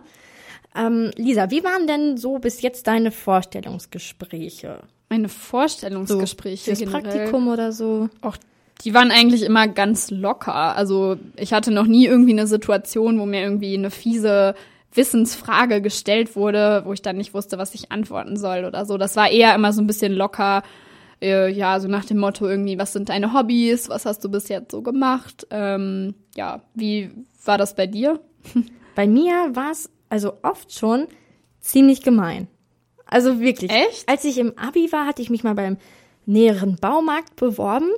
[0.76, 4.80] Ähm, Lisa, wie waren denn so bis jetzt deine Vorstellungsgespräche?
[5.08, 7.02] Meine Vorstellungsgespräche Das generell.
[7.02, 8.08] Praktikum oder so?
[8.24, 8.36] Och,
[8.84, 10.76] die waren eigentlich immer ganz locker.
[10.76, 14.54] Also ich hatte noch nie irgendwie eine Situation, wo mir irgendwie eine fiese
[14.92, 18.98] Wissensfrage gestellt wurde, wo ich dann nicht wusste, was ich antworten soll oder so.
[18.98, 20.62] Das war eher immer so ein bisschen locker.
[21.20, 23.88] Äh, ja, so nach dem Motto irgendwie, was sind deine Hobbys?
[23.88, 25.46] Was hast du bis jetzt so gemacht?
[25.50, 27.10] Ähm, ja, wie
[27.44, 28.20] war das bei dir?
[28.94, 31.06] bei mir war es also oft schon
[31.60, 32.48] ziemlich gemein.
[33.06, 33.70] Also wirklich.
[33.70, 34.08] Echt?
[34.08, 35.78] Als ich im Abi war, hatte ich mich mal beim
[36.26, 37.90] näheren Baumarkt beworben.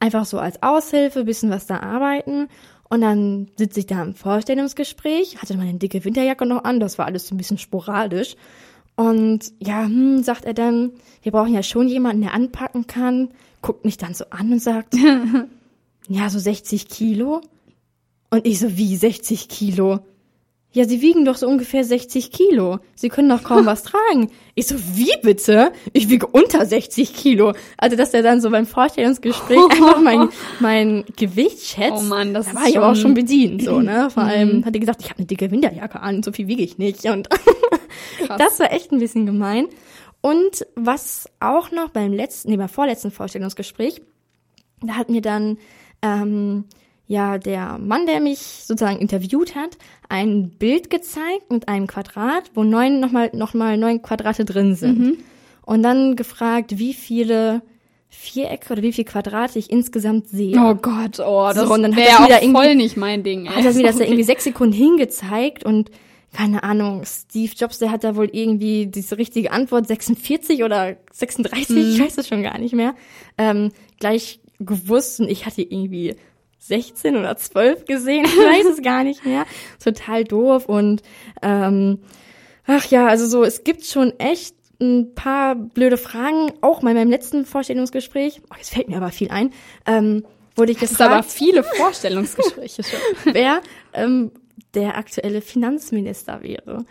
[0.00, 2.48] Einfach so als Aushilfe, bisschen was da arbeiten.
[2.88, 7.06] Und dann sitze ich da im Vorstellungsgespräch, hatte meine dicke Winterjacke noch an, das war
[7.06, 8.34] alles so ein bisschen sporadisch.
[9.00, 13.30] Und ja, hm, sagt er dann, wir brauchen ja schon jemanden, der anpacken kann,
[13.62, 14.94] guckt mich dann so an und sagt,
[16.08, 17.40] ja, so 60 Kilo.
[18.28, 20.00] Und ich so, wie 60 Kilo?
[20.72, 22.78] Ja, sie wiegen doch so ungefähr 60 Kilo.
[22.94, 24.30] Sie können doch kaum was tragen.
[24.54, 25.72] Ich so, wie bitte?
[25.92, 27.54] Ich wiege unter 60 Kilo.
[27.76, 30.28] Also, dass er dann so beim Vorstellungsgespräch einfach mein,
[30.60, 31.94] mein Gewicht schätzt.
[31.98, 34.10] Oh Mann, das da ist war ich aber auch schon- schon bedient, so, ne?
[34.14, 36.78] Vor allem hat er gesagt, ich habe eine dicke Winterjacke an, so viel wiege ich
[36.78, 37.04] nicht.
[37.06, 37.28] Und
[38.38, 39.66] das war echt ein bisschen gemein.
[40.20, 44.02] Und was auch noch beim letzten, nee, beim vorletzten Vorstellungsgespräch,
[44.82, 45.58] da hat mir dann
[46.02, 46.64] ähm,
[47.10, 49.76] ja der Mann, der mich sozusagen interviewt hat,
[50.08, 54.96] ein Bild gezeigt mit einem Quadrat, wo neun nochmal noch mal neun Quadrate drin sind.
[55.62, 57.62] Und dann gefragt, wie viele
[58.08, 60.56] Vierecke oder wie viele Quadrate ich insgesamt sehe.
[60.56, 63.46] Oh Gott, oh, das So, hat wäre das auch voll nicht mein Ding.
[63.46, 63.54] Ey.
[63.54, 65.90] hat er mir das da irgendwie sechs Sekunden hingezeigt und
[66.32, 71.76] keine Ahnung, Steve Jobs, der hat da wohl irgendwie diese richtige Antwort 46 oder 36,
[71.76, 72.94] ich weiß es schon gar nicht mehr,
[73.36, 76.14] ähm, gleich gewusst und ich hatte irgendwie
[76.60, 79.44] 16 oder 12 gesehen, ich weiß es gar nicht mehr.
[79.82, 81.02] Total doof und
[81.42, 81.98] ähm,
[82.66, 87.10] ach ja, also so, es gibt schon echt ein paar blöde Fragen, auch mal beim
[87.10, 89.52] letzten Vorstellungsgespräch, oh, jetzt fällt mir aber viel ein,
[89.86, 90.24] ähm,
[90.56, 93.00] wurde ich Das ist gefragt aber viele Vorstellungsgespräche schon.
[93.34, 93.60] wer
[93.92, 94.30] ähm,
[94.74, 96.84] der aktuelle Finanzminister wäre.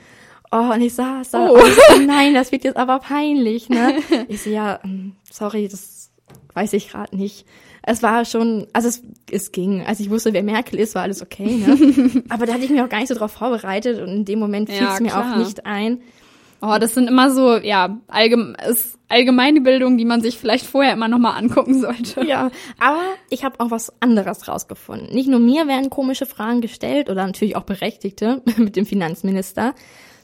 [0.51, 1.60] Oh, und ich saß da, Oh.
[1.60, 3.99] so, nein, das wird jetzt aber peinlich, ne?
[4.27, 6.10] Ich so, ja, ähm, sorry, das
[6.53, 7.45] weiß ich gerade nicht.
[7.89, 9.84] Es war schon, also es, es ging.
[9.84, 12.23] Als ich wusste, wer Merkel ist, war alles okay, ne?
[12.30, 14.69] aber da hatte ich mich auch gar nicht so drauf vorbereitet und in dem Moment
[14.69, 15.34] fiel Ja, es mir klar.
[15.34, 15.99] auch nicht ein.
[16.62, 20.93] Oh, das sind immer so, ja, allgem ist allgemeine Bildung, die man sich vielleicht vorher
[20.93, 22.23] immer nochmal angucken sollte.
[22.28, 25.12] Ja, aber ich habe auch was anderes rausgefunden.
[25.12, 29.73] Nicht nur mir werden komische Fragen gestellt oder natürlich auch berechtigte mit dem Finanzminister.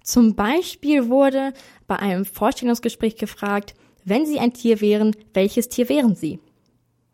[0.03, 1.53] Zum Beispiel wurde
[1.87, 3.73] bei einem Vorstellungsgespräch gefragt,
[4.03, 6.39] wenn Sie ein Tier wären, welches Tier wären Sie?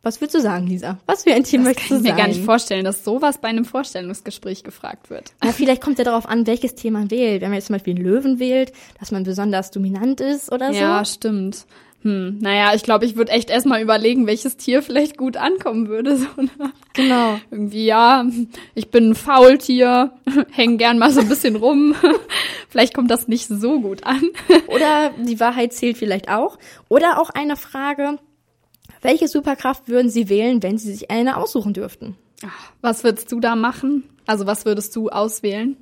[0.04, 0.98] Was würdest du sagen, Lisa?
[1.06, 2.18] Was für ein Tier Das möchtest kann du ich mir sein?
[2.18, 5.34] gar nicht vorstellen, dass sowas bei einem Vorstellungsgespräch gefragt wird.
[5.42, 7.42] Aber vielleicht kommt ja darauf an, welches Tier man wählt.
[7.42, 10.80] Wenn man jetzt zum Beispiel einen Löwen wählt, dass man besonders dominant ist oder so.
[10.80, 11.66] Ja, stimmt.
[12.02, 16.18] Hm, naja, ich glaube, ich würde echt erstmal überlegen, welches Tier vielleicht gut ankommen würde.
[16.36, 16.72] So, ne?
[16.94, 17.38] Genau.
[17.52, 18.26] Irgendwie, ja,
[18.74, 20.12] ich bin ein Faultier,
[20.52, 21.94] häng gern mal so ein bisschen rum.
[22.70, 24.24] vielleicht kommt das nicht so gut an.
[24.68, 26.58] Oder die Wahrheit zählt vielleicht auch.
[26.90, 28.18] Oder auch eine Frage,
[29.02, 32.16] welche Superkraft würden Sie wählen, wenn Sie sich eine aussuchen dürften?
[32.82, 34.04] Was würdest du da machen?
[34.26, 35.78] Also, was würdest du auswählen?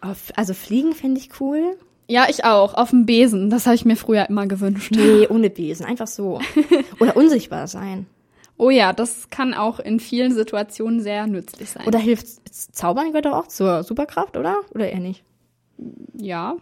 [0.00, 1.76] Auf, also fliegen fände ich cool.
[2.08, 2.74] Ja, ich auch.
[2.74, 3.50] Auf dem Besen.
[3.50, 4.92] Das habe ich mir früher immer gewünscht.
[4.94, 6.40] Nee, ohne Besen, einfach so.
[7.00, 8.06] Oder unsichtbar sein.
[8.58, 11.86] Oh ja, das kann auch in vielen Situationen sehr nützlich sein.
[11.86, 14.60] Oder hilft Zaubern gehört doch auch zur Superkraft, oder?
[14.74, 15.24] Oder eher nicht?
[16.14, 16.56] Ja,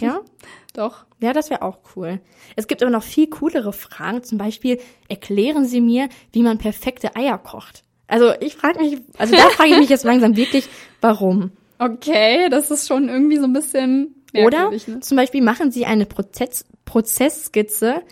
[0.00, 0.20] Ja?
[0.74, 1.04] doch.
[1.20, 2.20] Ja, das wäre auch cool.
[2.56, 4.22] Es gibt aber noch viel coolere Fragen.
[4.22, 7.84] Zum Beispiel, erklären Sie mir, wie man perfekte Eier kocht.
[8.06, 10.68] Also ich frage mich, also da frage ich mich jetzt langsam wirklich,
[11.00, 11.52] warum.
[11.78, 15.00] Okay, das ist schon irgendwie so ein bisschen Oder ne?
[15.00, 18.02] zum Beispiel machen Sie eine Prozess Prozessskizze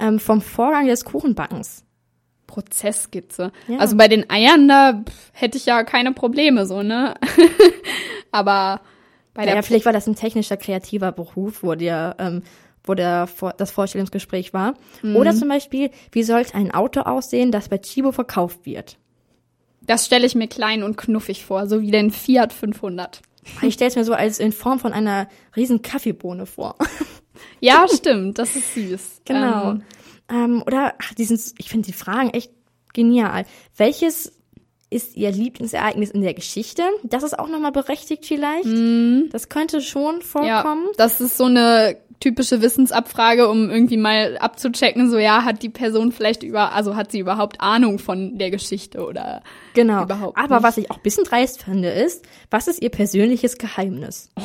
[0.00, 1.84] ähm, vom Vorgang des Kuchenbackens.
[2.46, 3.52] Prozessskizze.
[3.68, 3.78] Ja.
[3.78, 7.14] Also bei den Eiern, da pff, hätte ich ja keine Probleme so, ne?
[8.30, 8.80] Aber
[9.34, 12.42] bei der Ja, vielleicht war das ein technischer, kreativer Beruf, wo der, ähm,
[12.84, 14.74] wo der das Vorstellungsgespräch war.
[15.02, 15.16] Mhm.
[15.16, 18.98] Oder zum Beispiel, wie sollte ein Auto aussehen, das bei Chibo verkauft wird?
[19.86, 23.20] das stelle ich mir klein und knuffig vor, so wie den Fiat 500.
[23.62, 26.76] Ich stelle es mir so als in Form von einer riesen Kaffeebohne vor.
[27.60, 29.22] Ja, stimmt, das ist süß.
[29.24, 29.70] Genau.
[29.72, 29.82] Ähm,
[30.28, 32.52] Ähm, oder, ach, die sind, ich finde die Fragen echt
[32.92, 33.46] genial.
[33.76, 34.32] Welches
[34.92, 36.82] ist Ihr Lieblingsereignis in der Geschichte?
[37.02, 38.68] Das ist auch nochmal berechtigt vielleicht.
[39.32, 40.86] Das könnte schon ja, vorkommen.
[40.96, 46.12] das ist so eine typische Wissensabfrage, um irgendwie mal abzuchecken, so ja, hat die Person
[46.12, 49.42] vielleicht über, also hat sie überhaupt Ahnung von der Geschichte oder
[49.74, 50.04] Genau.
[50.04, 50.62] Überhaupt Aber nicht.
[50.64, 54.30] was ich auch ein bisschen dreist finde, ist, was ist Ihr persönliches Geheimnis?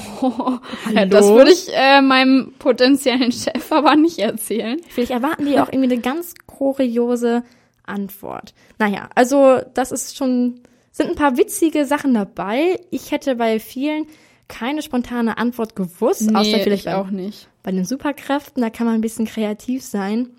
[0.94, 4.80] Ja, das würde ich äh, meinem potenziellen Chef aber nicht erzählen.
[4.90, 7.44] Vielleicht erwarten die auch irgendwie eine ganz kuriose
[7.88, 8.54] Antwort.
[8.80, 12.80] Naja, also das ist schon, sind ein paar witzige Sachen dabei.
[12.92, 14.08] Ich hätte bei vielen
[14.48, 17.50] keine spontane Antwort gewusst, außer vielleicht ich bei, auch nicht.
[17.64, 20.30] bei den Superkräften, da kann man ein bisschen kreativ sein.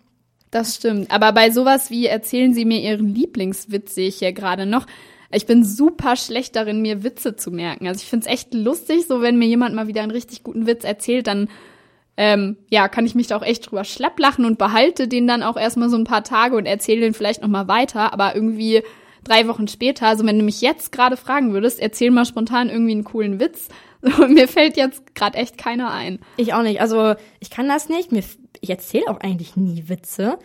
[0.51, 1.11] Das stimmt.
[1.11, 4.87] Aber bei sowas wie erzählen Sie mir Ihren Lieblingswitz sehe ich ja gerade noch.
[5.31, 7.87] Ich bin super schlecht darin, mir Witze zu merken.
[7.87, 10.85] Also ich find's echt lustig, so wenn mir jemand mal wieder einen richtig guten Witz
[10.85, 11.49] erzählt, dann
[12.19, 15.57] ähm, ja, kann ich mich da auch echt drüber schlapplachen und behalte den dann auch
[15.57, 18.13] erstmal so ein paar Tage und erzähle den vielleicht noch mal weiter.
[18.13, 18.83] Aber irgendwie
[19.23, 22.91] drei Wochen später, also wenn du mich jetzt gerade fragen würdest, erzähl mal spontan irgendwie
[22.91, 23.69] einen coolen Witz.
[24.29, 26.19] Mir fällt jetzt gerade echt keiner ein.
[26.37, 26.81] Ich auch nicht.
[26.81, 28.11] Also ich kann das nicht.
[28.11, 28.25] Mir,
[28.61, 30.41] ich erzähle auch eigentlich nie Witze.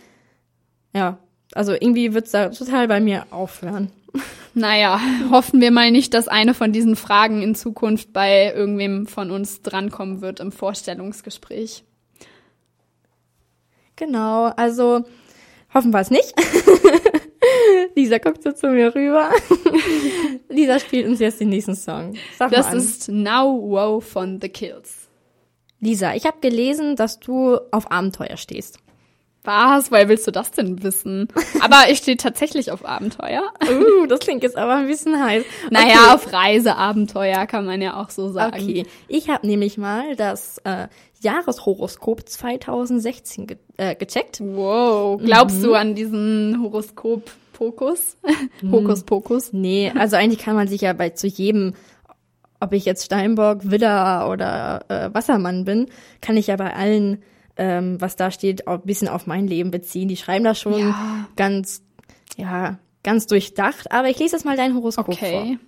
[0.94, 1.18] Ja,
[1.54, 3.90] also irgendwie wird's da total bei mir aufhören.
[4.56, 5.00] Naja,
[5.32, 9.62] hoffen wir mal nicht, dass eine von diesen Fragen in Zukunft bei irgendwem von uns
[9.62, 11.82] drankommen wird im Vorstellungsgespräch.
[13.96, 15.04] Genau, also
[15.72, 16.32] hoffen wir es nicht.
[17.96, 19.30] Lisa guckt so zu mir rüber.
[20.48, 22.14] Lisa spielt uns jetzt den nächsten Song.
[22.38, 25.08] Sag das ist Now Wow von The Kills.
[25.80, 28.78] Lisa, ich habe gelesen, dass du auf Abenteuer stehst.
[29.44, 29.90] Was?
[29.90, 31.28] Woher willst du das denn wissen?
[31.60, 33.42] Aber ich stehe tatsächlich auf Abenteuer.
[33.62, 35.44] Uh, das klingt jetzt aber ein bisschen heiß.
[35.70, 36.14] Naja, okay.
[36.14, 38.54] auf Reiseabenteuer kann man ja auch so sagen.
[38.54, 40.88] Okay, ich habe nämlich mal das äh,
[41.20, 44.40] Jahreshoroskop 2016 ge äh, gecheckt.
[44.40, 45.62] Wow, glaubst mhm.
[45.62, 48.16] du an diesen Horoskop Pokus?
[48.70, 49.52] Hokus Pokus?
[49.52, 51.74] Nee, also eigentlich kann man sich ja bei zu jedem
[52.60, 55.86] ob ich jetzt Steinbock, Widder oder äh, Wassermann bin,
[56.22, 57.22] kann ich ja bei allen
[57.56, 60.08] ähm, was da steht, auch ein bisschen auf mein Leben beziehen.
[60.08, 61.26] Die schreiben das schon ja.
[61.36, 61.82] ganz,
[62.36, 63.92] ja, ganz durchdacht.
[63.92, 65.58] Aber ich lese jetzt mal dein Horoskop okay.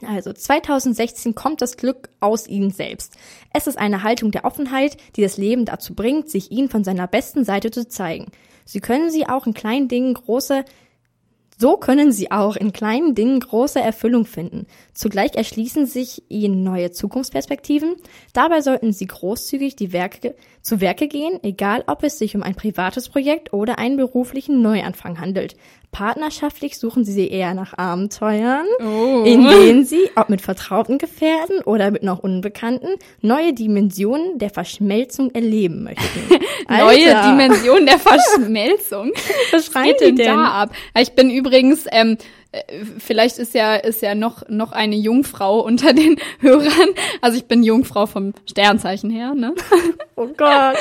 [0.00, 0.08] vor.
[0.08, 3.16] Also 2016 kommt das Glück aus Ihnen selbst.
[3.52, 7.06] Es ist eine Haltung der Offenheit, die das Leben dazu bringt, sich Ihnen von seiner
[7.06, 8.26] besten Seite zu zeigen.
[8.64, 10.64] Sie können sie auch in kleinen Dingen große
[11.62, 14.66] so können sie auch in kleinen Dingen große Erfüllung finden.
[14.94, 17.94] Zugleich erschließen sich ihnen neue Zukunftsperspektiven.
[18.32, 22.56] Dabei sollten sie großzügig die Werke, zu Werke gehen, egal ob es sich um ein
[22.56, 25.54] privates Projekt oder einen beruflichen Neuanfang handelt.
[25.92, 29.24] Partnerschaftlich suchen sie eher nach Abenteuern, oh.
[29.26, 35.32] in denen sie, ob mit vertrauten Gefährten oder mit noch Unbekannten, neue Dimensionen der Verschmelzung
[35.34, 36.40] erleben möchten.
[36.68, 39.12] neue Dimensionen der Verschmelzung?
[39.50, 40.70] Was schreit denn da ab?
[40.98, 41.51] Ich bin übrigens,
[41.90, 42.18] ähm,
[42.52, 42.62] äh,
[42.98, 46.90] vielleicht ist ja ist ja noch noch eine Jungfrau unter den Hörern.
[47.20, 49.54] Also ich bin Jungfrau vom Sternzeichen her, ne?
[50.16, 50.76] Oh Gott.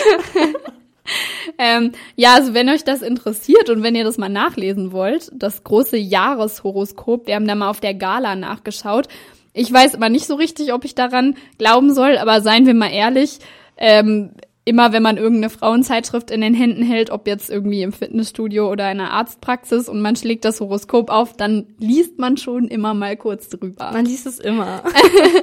[1.58, 5.64] ähm, ja, also wenn euch das interessiert und wenn ihr das mal nachlesen wollt, das
[5.64, 9.08] große Jahreshoroskop, wir haben da mal auf der Gala nachgeschaut.
[9.54, 12.92] Ich weiß aber nicht so richtig, ob ich daran glauben soll, aber seien wir mal
[12.92, 13.40] ehrlich,
[13.78, 14.32] ähm,
[14.63, 18.91] immer wenn man irgendeine Frauenzeitschrift in den Händen hält, ob jetzt irgendwie im Fitnessstudio oder
[18.91, 23.17] in einer Arztpraxis und man schlägt das Horoskop auf, dann liest man schon immer mal
[23.17, 23.91] kurz drüber.
[23.91, 24.84] Man liest es immer.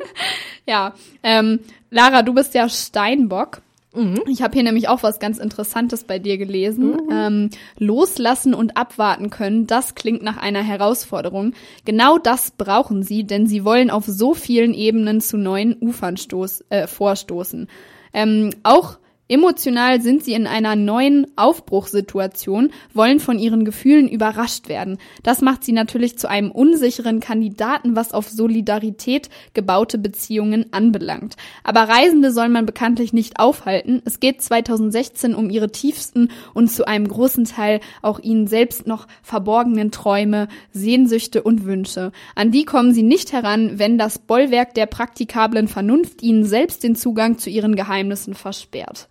[0.66, 3.62] ja, ähm, Lara, du bist ja Steinbock.
[3.94, 4.20] Mhm.
[4.28, 6.90] Ich habe hier nämlich auch was ganz Interessantes bei dir gelesen.
[6.90, 7.09] Mhm.
[7.11, 11.54] Ähm, loslassen und abwarten können, das klingt nach einer Herausforderung.
[11.85, 16.66] Genau das brauchen sie, denn sie wollen auf so vielen Ebenen zu neuen Ufern stoß,
[16.68, 17.66] äh, vorstoßen.
[18.12, 18.98] Ähm, auch
[19.31, 24.97] Emotional sind sie in einer neuen Aufbruchssituation, wollen von ihren Gefühlen überrascht werden.
[25.23, 31.37] Das macht sie natürlich zu einem unsicheren Kandidaten, was auf Solidarität gebaute Beziehungen anbelangt.
[31.62, 34.01] Aber Reisende soll man bekanntlich nicht aufhalten.
[34.07, 39.07] Es geht 2016 um ihre tiefsten und zu einem großen Teil auch ihnen selbst noch
[39.23, 42.12] verborgenen Träume, Sehnsüchte und Wünsche.
[42.35, 46.97] An die kommen sie nicht heran, wenn das Bollwerk der praktikablen Vernunft ihnen selbst den
[46.97, 49.07] Zugang zu ihren Geheimnissen versperrt.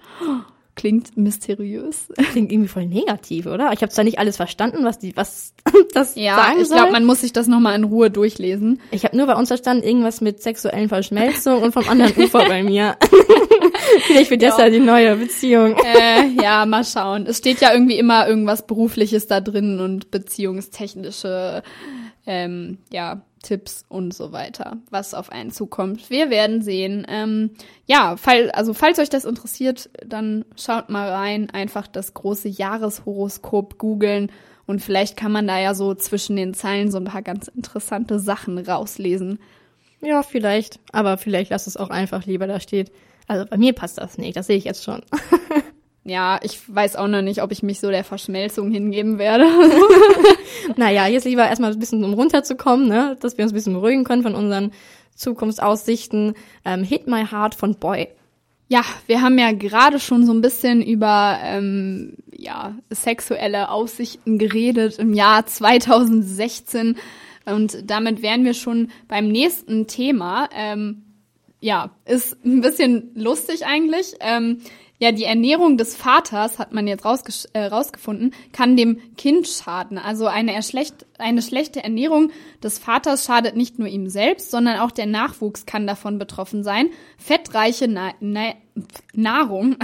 [0.75, 2.07] Klingt mysteriös.
[2.31, 3.73] Klingt irgendwie voll negativ, oder?
[3.73, 5.55] Ich habe zwar nicht alles verstanden, was die, was
[5.93, 8.79] das ja, sagen ich glaube, man muss sich das nochmal in Ruhe durchlesen.
[8.91, 12.61] Ich habe nur bei uns verstanden, irgendwas mit sexuellen Verschmelzung und vom anderen Ufer bei
[12.61, 12.95] mir.
[14.05, 15.75] Vielleicht wird das ja die neue Beziehung.
[15.77, 17.25] Äh, ja, mal schauen.
[17.25, 21.63] Es steht ja irgendwie immer irgendwas Berufliches da drin und beziehungstechnische
[22.27, 26.09] ähm, ja, Tipps und so weiter, was auf einen zukommt.
[26.09, 27.05] Wir werden sehen.
[27.09, 27.51] Ähm,
[27.85, 33.77] ja, fall, also falls euch das interessiert, dann schaut mal rein, einfach das große Jahreshoroskop
[33.77, 34.31] googeln
[34.65, 38.19] und vielleicht kann man da ja so zwischen den Zeilen so ein paar ganz interessante
[38.19, 39.39] Sachen rauslesen.
[40.01, 40.79] Ja, vielleicht.
[40.91, 42.91] Aber vielleicht lasst es auch einfach lieber da steht.
[43.27, 45.01] Also bei mir passt das nicht, das sehe ich jetzt schon.
[46.07, 49.45] ja, ich weiß auch noch nicht, ob ich mich so der Verschmelzung hingeben werde.
[50.77, 53.17] naja, jetzt lieber erstmal ein bisschen um runterzukommen, ne?
[53.19, 54.71] dass wir uns ein bisschen beruhigen können von unseren
[55.15, 56.33] Zukunftsaussichten.
[56.63, 58.07] Ähm, Hit My Heart von Boy.
[58.69, 64.99] Ja, wir haben ja gerade schon so ein bisschen über ähm, ja, sexuelle Aussichten geredet
[64.99, 66.97] im Jahr 2016
[67.45, 70.49] und damit wären wir schon beim nächsten Thema.
[70.53, 71.03] Ähm,
[71.61, 74.15] ja, ist ein bisschen lustig eigentlich.
[74.19, 74.59] Ähm,
[74.99, 77.05] ja, die Ernährung des Vaters, hat man jetzt
[77.53, 79.99] äh, rausgefunden, kann dem Kind schaden.
[79.99, 80.59] Also eine,
[81.19, 82.31] eine schlechte Ernährung
[82.63, 86.89] des Vaters schadet nicht nur ihm selbst, sondern auch der Nachwuchs kann davon betroffen sein.
[87.17, 88.53] Fettreiche Na Na
[89.13, 89.75] Nahrung,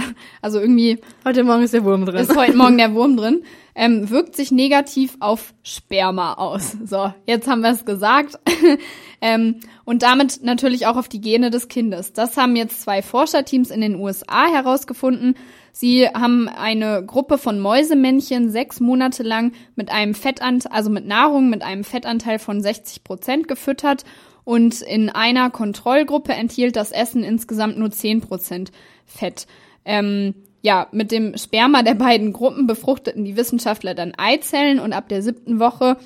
[0.42, 1.00] also irgendwie.
[1.24, 2.16] Heute Morgen ist der Wurm drin.
[2.16, 3.42] Ist heute Morgen der Wurm drin.
[3.74, 6.76] Ähm, wirkt sich negativ auf Sperma aus.
[6.84, 8.38] So, jetzt haben wir es gesagt.
[9.20, 12.12] ähm, und damit natürlich auch auf die Gene des Kindes.
[12.12, 15.34] Das haben jetzt zwei Forscherteams in den USA herausgefunden.
[15.72, 21.50] Sie haben eine Gruppe von Mäusemännchen sechs Monate lang mit einem Fettanteil, also mit Nahrung
[21.50, 24.04] mit einem Fettanteil von 60 Prozent gefüttert
[24.44, 28.72] und in einer Kontrollgruppe enthielt das Essen insgesamt nur 10 Prozent
[29.06, 29.46] Fett.
[29.84, 35.08] Ähm, ja, mit dem Sperma der beiden Gruppen befruchteten die Wissenschaftler dann Eizellen und ab
[35.08, 35.98] der siebten Woche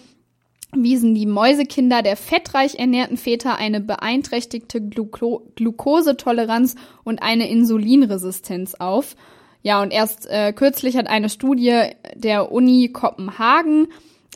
[0.73, 6.75] wiesen die Mäusekinder der fettreich ernährten Väter eine beeinträchtigte Gluko Glukosetoleranz
[7.05, 9.17] und eine Insulinresistenz auf.
[9.63, 11.83] Ja, und erst äh, kürzlich hat eine Studie
[12.15, 13.89] der Uni Kopenhagen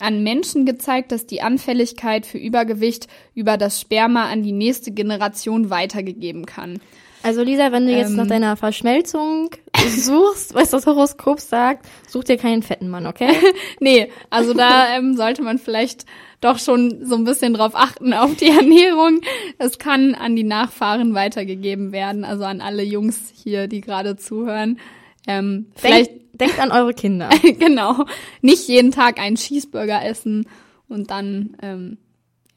[0.02, 5.70] an Menschen gezeigt, dass die Anfälligkeit für Übergewicht über das Sperma an die nächste Generation
[5.70, 6.80] weitergegeben kann.
[7.22, 8.16] Also Lisa, wenn du jetzt Ähm.
[8.16, 9.50] nach deiner Verschmelzung
[9.96, 13.30] suchst, was das Horoskop sagt, such dir keinen fetten Mann, okay?
[13.80, 16.04] Nee, also da ähm, sollte man vielleicht
[16.40, 19.20] doch schon so ein bisschen drauf achten auf die Ernährung.
[19.58, 24.80] Es kann an die Nachfahren weitergegeben werden, also an alle Jungs hier, die gerade zuhören.
[25.28, 27.30] Ähm, vielleicht Denkt, denkt an eure Kinder.
[27.58, 28.04] genau
[28.40, 30.46] nicht jeden Tag einen Cheeseburger essen
[30.88, 31.98] und dann ähm,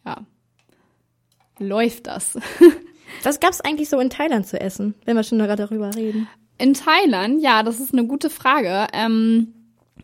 [0.06, 0.26] ja
[1.60, 2.38] läuft das.
[3.24, 6.28] Was gab's eigentlich so in Thailand zu essen, wenn wir schon gerade darüber reden?
[6.58, 8.88] In Thailand, ja, das ist eine gute Frage.
[8.94, 9.54] Ähm,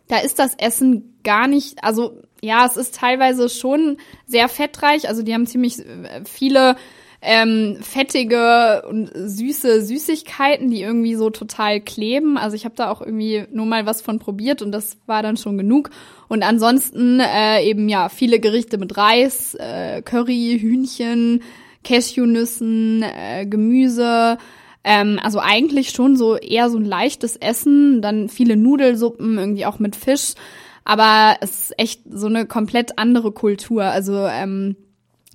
[0.08, 5.08] da ist das Essen gar nicht, also ja, es ist teilweise schon sehr fettreich.
[5.08, 6.76] Also die haben ziemlich äh, viele
[7.22, 12.38] ähm, fettige und süße Süßigkeiten, die irgendwie so total kleben.
[12.38, 15.38] Also ich habe da auch irgendwie nur mal was von probiert und das war dann
[15.38, 15.92] schon genug.
[16.28, 21.44] Und ansonsten äh, eben ja viele Gerichte mit Reis, äh, Curry, Hühnchen,
[21.84, 24.40] Cashewnüssen, äh, Gemüse.
[24.84, 29.78] Ähm, also eigentlich schon so eher so ein leichtes Essen, dann viele Nudelsuppen, irgendwie auch
[29.78, 30.34] mit Fisch.
[30.86, 33.84] Aber es ist echt so eine komplett andere Kultur.
[33.84, 34.76] Also ähm,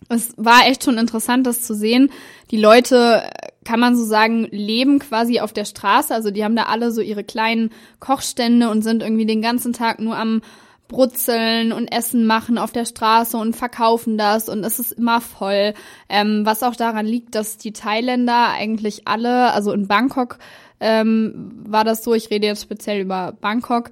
[0.08, 2.10] es war echt schon interessant, das zu sehen.
[2.50, 3.22] Die Leute,
[3.66, 6.14] kann man so sagen, leben quasi auf der Straße.
[6.14, 9.98] Also die haben da alle so ihre kleinen Kochstände und sind irgendwie den ganzen Tag
[9.98, 10.40] nur am
[10.88, 15.74] Brutzeln und Essen machen auf der Straße und verkaufen das und es ist immer voll.
[16.08, 20.38] Ähm, was auch daran liegt, dass die Thailänder eigentlich alle, also in Bangkok
[20.78, 23.90] ähm, war das so, ich rede jetzt speziell über Bangkok,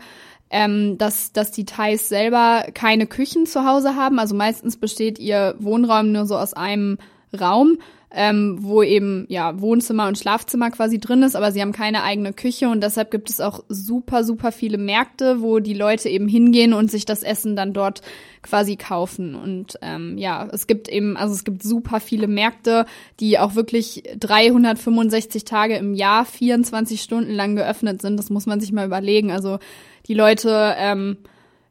[0.55, 4.21] ähm, dass, dass die Thais selber keine Küchen zu Hause haben.
[4.21, 6.99] Also meistens besteht ihr Wohnraum nur so aus einem
[7.39, 7.79] Raum,
[8.13, 12.33] ähm, wo eben ja Wohnzimmer und Schlafzimmer quasi drin ist, aber sie haben keine eigene
[12.33, 16.73] Küche und deshalb gibt es auch super, super viele Märkte, wo die Leute eben hingehen
[16.73, 18.03] und sich das Essen dann dort
[18.41, 19.35] quasi kaufen.
[19.35, 22.87] Und ähm, ja, es gibt eben, also es gibt super viele Märkte,
[23.19, 28.17] die auch wirklich 365 Tage im Jahr, 24 Stunden lang geöffnet sind.
[28.19, 29.33] Das muss man sich mal überlegen.
[29.33, 29.59] Also
[30.07, 31.19] die Leute ähm,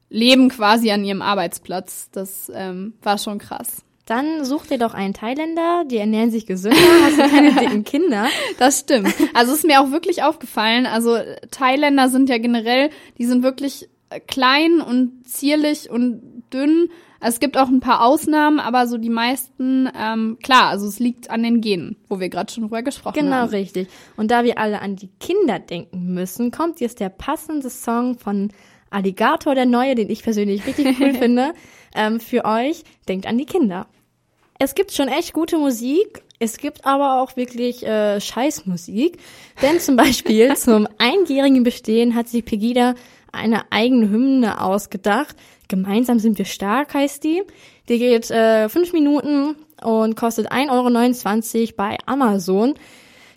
[0.09, 2.09] leben quasi an ihrem Arbeitsplatz.
[2.11, 3.83] Das ähm, war schon krass.
[4.05, 8.27] Dann such dir doch einen Thailänder, die ernähren sich gesünder, hast du keine dicken Kinder.
[8.59, 9.13] Das stimmt.
[9.33, 10.85] Also ist mir auch wirklich aufgefallen.
[10.85, 11.17] Also
[11.51, 13.89] Thailänder sind ja generell, die sind wirklich
[14.27, 16.89] klein und zierlich und dünn.
[17.23, 20.99] Also es gibt auch ein paar Ausnahmen, aber so die meisten, ähm, klar, also es
[20.99, 23.49] liegt an den Genen, wo wir gerade schon drüber gesprochen Genau, haben.
[23.49, 23.87] richtig.
[24.17, 28.51] Und da wir alle an die Kinder denken müssen, kommt jetzt der passende Song von
[28.89, 31.53] Alligator, der neue, den ich persönlich richtig cool finde,
[31.95, 32.83] ähm, für euch.
[33.07, 33.87] Denkt an die Kinder.
[34.59, 36.21] Es gibt schon echt gute Musik.
[36.39, 39.17] Es gibt aber auch wirklich äh, Scheißmusik.
[39.61, 42.95] Denn zum Beispiel zum einjährigen Bestehen hat sich Pegida
[43.31, 45.35] eine eigene Hymne ausgedacht.
[45.73, 47.41] Gemeinsam sind wir stark heißt die.
[47.89, 52.75] Die geht äh, fünf Minuten und kostet 1,29 Euro bei Amazon.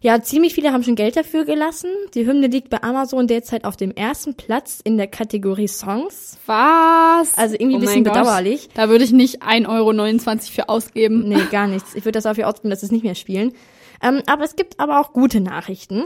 [0.02, 1.88] Ja, ziemlich viele haben schon Geld dafür gelassen.
[2.12, 6.36] Die Hymne liegt bei Amazon derzeit auf dem ersten Platz in der Kategorie Songs.
[6.44, 7.38] Was?
[7.38, 8.22] Also irgendwie Oh ein bisschen mein Gott.
[8.22, 8.68] bedauerlich.
[8.74, 11.26] Da würde ich nicht 1,29 Euro für ausgeben.
[11.26, 11.94] Nee, gar nichts.
[11.94, 13.54] Ich würde das dafür ausgeben, dass sie es nicht mehr spielen.
[14.02, 16.04] Ähm, aber es gibt aber auch gute Nachrichten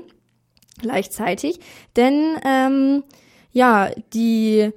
[0.78, 1.58] gleichzeitig.
[1.96, 3.02] Denn ähm,
[3.50, 4.70] ja, die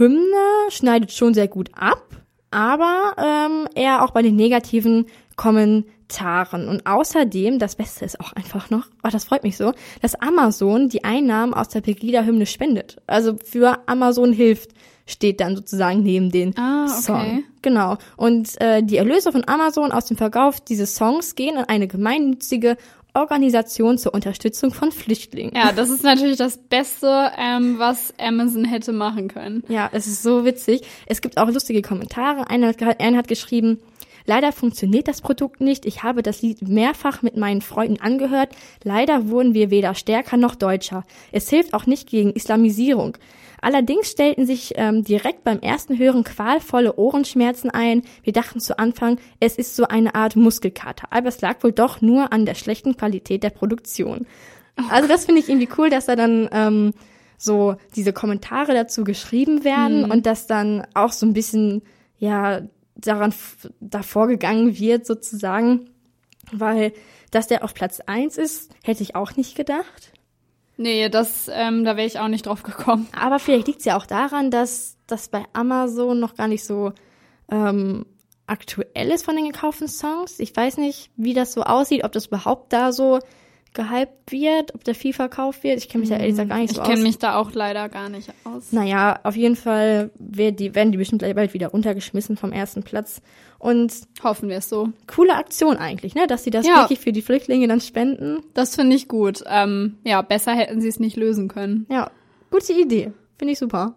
[0.00, 2.02] Hymne schneidet schon sehr gut ab,
[2.50, 5.04] aber ähm, eher auch bei den negativen
[5.36, 6.68] Kommentaren.
[6.68, 10.88] Und außerdem, das Beste ist auch einfach noch, oh, das freut mich so, dass Amazon
[10.88, 12.96] die Einnahmen aus der Pegida-Hymne spendet.
[13.06, 14.70] Also für Amazon hilft,
[15.06, 17.02] steht dann sozusagen neben den Ah, okay.
[17.02, 17.44] Song.
[17.62, 17.98] Genau.
[18.16, 22.76] Und äh, die Erlöse von Amazon aus dem Verkauf dieses Songs gehen an eine gemeinnützige
[23.14, 25.54] Organisation zur Unterstützung von Flüchtlingen.
[25.54, 29.62] Ja, das ist natürlich das Beste, ähm, was Amazon hätte machen können.
[29.68, 30.82] Ja, es ist so witzig.
[31.06, 32.48] Es gibt auch lustige Kommentare.
[32.48, 33.80] Einer einer hat geschrieben,
[34.26, 35.86] Leider funktioniert das Produkt nicht.
[35.86, 38.54] Ich habe das Lied mehrfach mit meinen Freunden angehört.
[38.84, 41.04] Leider wurden wir weder stärker noch deutscher.
[41.32, 43.16] Es hilft auch nicht gegen Islamisierung.
[43.60, 48.02] Allerdings stellten sich ähm, direkt beim ersten Hören qualvolle Ohrenschmerzen ein.
[48.22, 51.08] Wir dachten zu Anfang, es ist so eine Art Muskelkater.
[51.10, 54.26] Aber es lag wohl doch nur an der schlechten Qualität der Produktion.
[54.88, 56.94] Also das finde ich irgendwie cool, dass da dann ähm,
[57.36, 60.10] so diese Kommentare dazu geschrieben werden Mhm.
[60.10, 61.82] und dass dann auch so ein bisschen,
[62.18, 62.62] ja,
[62.96, 63.34] daran
[63.80, 65.90] davor gegangen wird sozusagen.
[66.52, 66.92] Weil,
[67.30, 70.09] dass der auf Platz eins ist, hätte ich auch nicht gedacht.
[70.82, 73.06] Nee, das, ähm, da wäre ich auch nicht drauf gekommen.
[73.14, 76.92] Aber vielleicht liegt es ja auch daran, dass das bei Amazon noch gar nicht so
[77.52, 78.06] ähm,
[78.46, 80.40] aktuell ist von den gekauften Songs.
[80.40, 83.18] Ich weiß nicht, wie das so aussieht, ob das überhaupt da so
[83.72, 85.78] gehypt wird, ob der viel verkauft wird.
[85.78, 87.02] Ich kenne mich da ehrlich gesagt gar nicht Ich so kenne aus.
[87.02, 88.72] mich da auch leider gar nicht aus.
[88.72, 93.22] Naja, auf jeden Fall werden die, werden die bestimmt bald wieder runtergeschmissen vom ersten Platz.
[93.58, 93.92] Und
[94.24, 94.88] Hoffen wir es so.
[95.06, 96.26] coole Aktion eigentlich, ne?
[96.26, 96.76] Dass sie das Ja.
[96.80, 98.42] wirklich für die Flüchtlinge dann spenden.
[98.54, 99.44] Das finde ich gut.
[99.46, 101.86] Ähm, ja, besser hätten sie es nicht lösen können.
[101.90, 102.10] Ja,
[102.50, 103.12] gute Idee.
[103.38, 103.94] Finde ich super.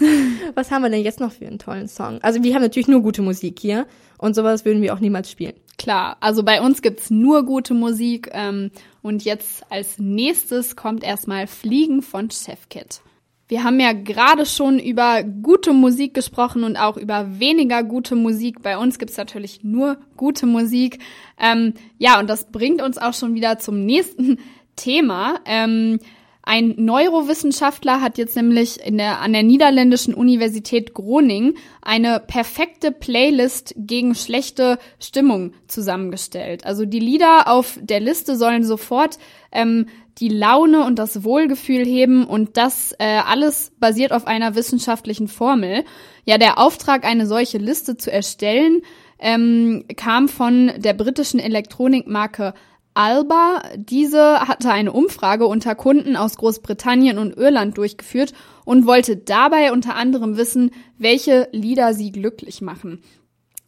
[0.54, 2.18] Was haben wir denn jetzt noch für einen tollen Song?
[2.22, 3.86] Also wir haben natürlich nur gute Musik hier
[4.18, 5.54] und sowas würden wir auch niemals spielen.
[5.78, 8.30] Klar, also bei uns gibt's nur gute Musik.
[8.32, 8.70] Ähm,
[9.02, 13.02] und jetzt als nächstes kommt erstmal Fliegen von Chefkit.
[13.48, 18.62] Wir haben ja gerade schon über gute Musik gesprochen und auch über weniger gute Musik.
[18.62, 20.98] Bei uns gibt's natürlich nur gute Musik.
[21.38, 24.38] Ähm, ja, und das bringt uns auch schon wieder zum nächsten
[24.76, 25.38] Thema.
[25.44, 26.00] Ähm,
[26.48, 33.74] ein Neurowissenschaftler hat jetzt nämlich in der, an der niederländischen Universität Groningen eine perfekte Playlist
[33.76, 36.64] gegen schlechte Stimmung zusammengestellt.
[36.64, 39.18] Also die Lieder auf der Liste sollen sofort
[39.50, 39.86] ähm,
[40.18, 45.84] die Laune und das Wohlgefühl heben und das äh, alles basiert auf einer wissenschaftlichen Formel.
[46.26, 48.82] Ja, der Auftrag, eine solche Liste zu erstellen,
[49.18, 52.54] ähm, kam von der britischen Elektronikmarke
[52.96, 53.62] Alba.
[53.76, 58.32] Diese hatte eine Umfrage unter Kunden aus Großbritannien und Irland durchgeführt
[58.64, 63.02] und wollte dabei unter anderem wissen, welche Lieder sie glücklich machen.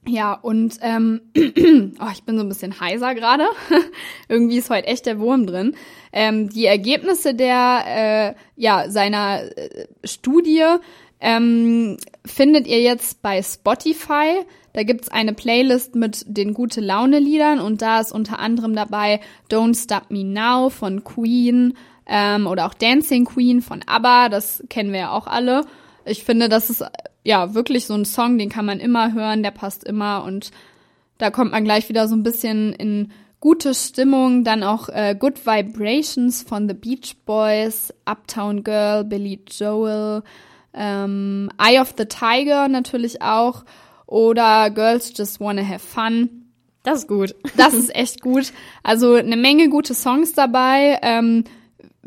[0.06, 3.44] Ja, und ähm, oh, ich bin so ein bisschen heiser gerade.
[4.28, 5.76] Irgendwie ist heute echt der Wurm drin.
[6.12, 10.64] Ähm, die Ergebnisse der, äh, ja, seiner äh, Studie
[11.20, 14.44] ähm, findet ihr jetzt bei Spotify.
[14.72, 19.20] Da gibt's eine Playlist mit den gute Laune Liedern und da ist unter anderem dabei
[19.50, 21.74] Don't Stop Me Now von Queen
[22.06, 24.28] ähm, oder auch Dancing Queen von ABBA.
[24.28, 25.62] Das kennen wir ja auch alle.
[26.04, 26.84] Ich finde, das ist
[27.24, 30.50] ja wirklich so ein Song, den kann man immer hören, der passt immer und
[31.18, 33.10] da kommt man gleich wieder so ein bisschen in
[33.40, 34.44] gute Stimmung.
[34.44, 40.22] Dann auch äh, Good Vibrations von The Beach Boys, Uptown Girl, Billy Joel,
[40.78, 43.64] ähm, Eye of the Tiger natürlich auch
[44.06, 46.46] oder Girls Just Wanna Have Fun.
[46.82, 47.34] Das ist gut.
[47.56, 48.52] Das ist echt gut.
[48.82, 50.98] Also eine Menge gute Songs dabei.
[51.02, 51.44] Ähm,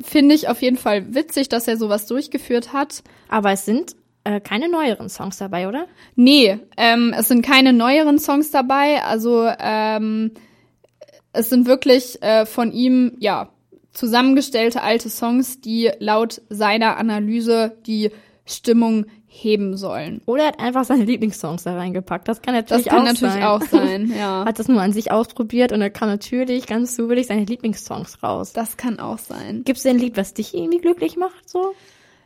[0.02, 3.04] Finde ich auf jeden Fall witzig, dass er sowas durchgeführt hat.
[3.30, 5.86] Aber es sind äh, keine neueren Songs dabei, oder?
[6.16, 9.04] Nee, ähm, es sind keine neueren Songs dabei.
[9.04, 10.32] Also ähm,
[11.34, 13.50] es sind wirklich äh, von ihm, ja,
[13.94, 18.12] zusammengestellte alte Songs, die laut seiner Analyse die
[18.46, 20.22] Stimmung heben sollen.
[20.26, 22.28] Oder er hat einfach seine Lieblingssongs da reingepackt.
[22.28, 23.44] Das kann natürlich Das kann auch natürlich sein.
[23.44, 24.46] auch sein, ja.
[24.46, 28.52] Hat das nur an sich ausprobiert und er kam natürlich ganz zufällig seine Lieblingssongs raus.
[28.52, 29.64] Das kann auch sein.
[29.64, 31.74] Gibt es denn ein Lied, was dich irgendwie glücklich macht, so?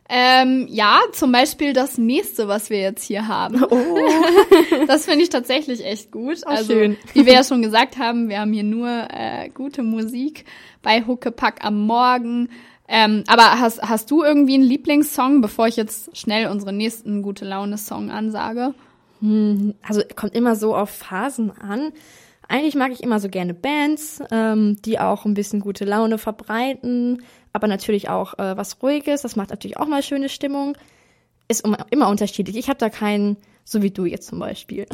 [0.08, 3.64] Ähm, ja, zum Beispiel das nächste, was wir jetzt hier haben.
[3.64, 3.98] Oh,
[4.86, 6.38] Das finde ich tatsächlich echt gut.
[6.46, 6.96] Oh, also, schön.
[7.12, 10.44] wie wir ja schon gesagt haben, wir haben hier nur äh, gute Musik
[10.82, 12.50] bei Huckepack am Morgen.
[12.88, 17.44] Ähm, aber hast, hast du irgendwie einen Lieblingssong, bevor ich jetzt schnell unseren nächsten gute
[17.44, 18.74] Laune-Song ansage?
[19.82, 21.92] also kommt immer so auf Phasen an.
[22.48, 27.22] Eigentlich mag ich immer so gerne Bands, ähm, die auch ein bisschen gute Laune verbreiten,
[27.52, 29.22] aber natürlich auch äh, was Ruhiges.
[29.22, 30.76] Das macht natürlich auch mal schöne Stimmung.
[31.48, 32.56] Ist immer unterschiedlich.
[32.56, 34.86] Ich habe da keinen, so wie du jetzt zum Beispiel.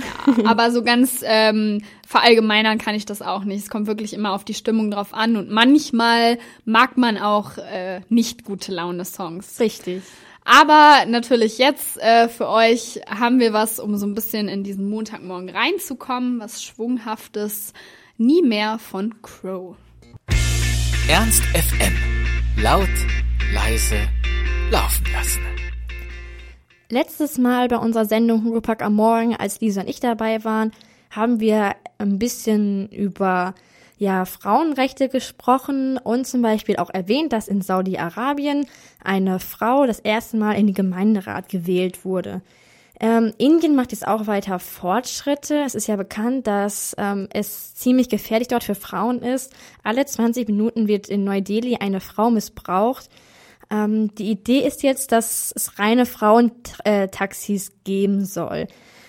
[0.45, 3.63] Aber so ganz ähm, verallgemeinern kann ich das auch nicht.
[3.63, 8.01] Es kommt wirklich immer auf die Stimmung drauf an und manchmal mag man auch äh,
[8.09, 9.61] nicht gute Laune-Songs.
[9.61, 10.03] Richtig.
[10.45, 14.89] Aber natürlich jetzt äh, für euch haben wir was, um so ein bisschen in diesen
[14.89, 17.75] Montagmorgen reinzukommen, was Schwunghaftes.
[18.17, 19.77] Nie mehr von Crow.
[21.09, 21.95] Ernst FM.
[22.63, 22.89] Laut,
[23.53, 24.09] leise,
[24.71, 25.52] laufen lassen.
[26.93, 30.73] Letztes Mal bei unserer Sendung Hugopack am Morgen, als Lisa und ich dabei waren,
[31.11, 33.55] haben wir ein bisschen über
[33.97, 38.67] ja, Frauenrechte gesprochen und zum Beispiel auch erwähnt, dass in Saudi-Arabien
[39.03, 42.43] eine Frau das erste Mal in den Gemeinderat gewählt wurde.
[43.01, 45.63] Ähm, Indien macht jetzt auch weiter Fortschritte.
[45.65, 49.55] Es ist ja bekannt, dass ähm, es ziemlich gefährlich dort für Frauen ist.
[49.83, 53.09] Alle 20 Minuten wird in Neu-Delhi eine Frau missbraucht.
[53.73, 58.67] Ähm, die Idee ist jetzt, dass es reine Frauentaxis geben soll.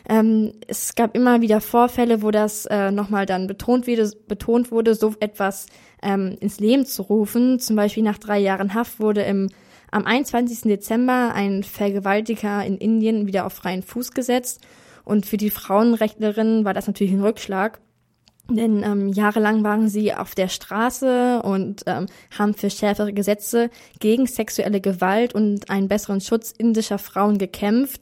[0.07, 4.95] Ähm, es gab immer wieder Vorfälle, wo das äh, nochmal dann betont, wurde, betont wurde,
[4.95, 5.67] so etwas
[6.01, 7.59] ähm, ins Leben zu rufen.
[7.59, 9.49] Zum Beispiel nach drei Jahren Haft wurde im,
[9.91, 10.61] am 21.
[10.61, 14.61] Dezember ein Vergewaltiger in Indien wieder auf freien Fuß gesetzt.
[15.05, 17.79] Und für die Frauenrechtlerinnen war das natürlich ein Rückschlag.
[18.49, 23.69] Denn ähm, jahrelang waren sie auf der Straße und ähm, haben für schärfere Gesetze
[23.99, 28.01] gegen sexuelle Gewalt und einen besseren Schutz indischer Frauen gekämpft.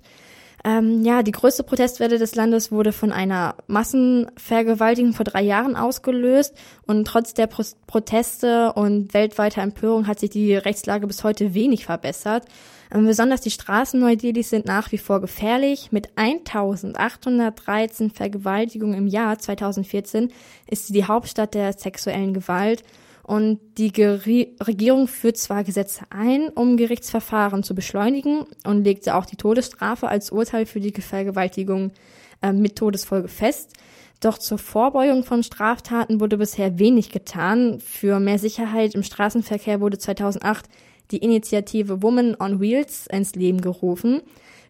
[0.63, 6.55] Ähm, ja, die größte Protestwelle des Landes wurde von einer Massenvergewaltigung vor drei Jahren ausgelöst
[6.85, 11.85] und trotz der Pro Proteste und weltweiter Empörung hat sich die Rechtslage bis heute wenig
[11.85, 12.45] verbessert.
[12.93, 15.93] Besonders die Straßen Neu-Delhis sind nach wie vor gefährlich.
[15.93, 20.33] Mit 1813 Vergewaltigungen im Jahr 2014
[20.67, 22.83] ist sie die Hauptstadt der sexuellen Gewalt
[23.23, 29.37] und die Regierung führt zwar Gesetze ein, um Gerichtsverfahren zu beschleunigen und legte auch die
[29.37, 31.93] Todesstrafe als Urteil für die Vergewaltigung
[32.41, 33.71] äh, mit Todesfolge fest.
[34.19, 37.79] Doch zur Vorbeugung von Straftaten wurde bisher wenig getan.
[37.79, 40.65] Für mehr Sicherheit im Straßenverkehr wurde 2008
[41.11, 44.21] die Initiative Women on Wheels ins Leben gerufen.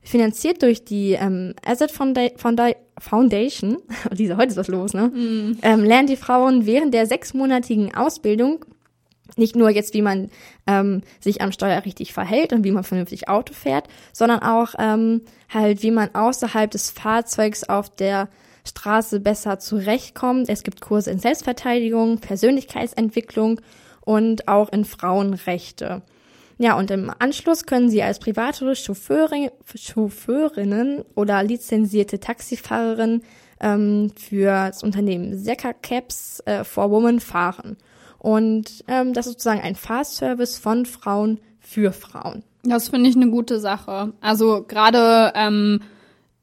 [0.03, 3.77] Finanziert durch die ähm, Asset Foundation,
[4.11, 5.09] diese heute ist was los, ne?
[5.09, 5.57] Mm.
[5.61, 8.65] Ähm, lernen die Frauen während der sechsmonatigen Ausbildung
[9.37, 10.29] nicht nur jetzt, wie man
[10.67, 15.21] ähm, sich am Steuer richtig verhält und wie man vernünftig Auto fährt, sondern auch ähm,
[15.49, 18.29] halt, wie man außerhalb des Fahrzeugs auf der
[18.65, 20.49] Straße besser zurechtkommt.
[20.49, 23.61] Es gibt Kurse in Selbstverteidigung, Persönlichkeitsentwicklung
[24.01, 26.01] und auch in Frauenrechte.
[26.61, 33.23] Ja, und im Anschluss können Sie als private Chauffeurin, Chauffeurinnen oder lizenzierte Taxifahrerin
[33.59, 37.77] ähm, für das Unternehmen Secker Caps äh, for Women fahren.
[38.19, 42.43] Und ähm, das ist sozusagen ein Fahrservice von Frauen für Frauen.
[42.61, 44.13] Das finde ich eine gute Sache.
[44.21, 45.81] Also gerade ähm,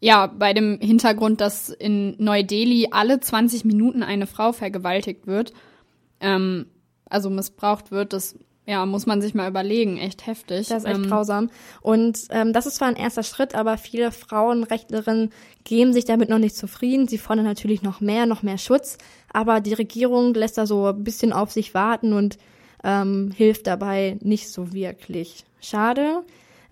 [0.01, 5.53] ja bei dem Hintergrund, dass in Neu-Delhi alle 20 Minuten eine Frau vergewaltigt wird,
[6.19, 6.67] ähm,
[7.09, 8.35] also missbraucht wird, das
[8.69, 10.69] ja, muss man sich mal überlegen, echt heftig.
[10.69, 11.49] Das ist echt ähm, grausam.
[11.81, 15.31] Und ähm, das ist zwar ein erster Schritt, aber viele Frauenrechtlerinnen
[15.65, 17.09] geben sich damit noch nicht zufrieden.
[17.09, 18.99] Sie fordern natürlich noch mehr, noch mehr Schutz,
[19.33, 22.37] aber die Regierung lässt da so ein bisschen auf sich warten und
[22.85, 25.47] ähm, hilft dabei nicht so wirklich.
[25.63, 26.23] Schade.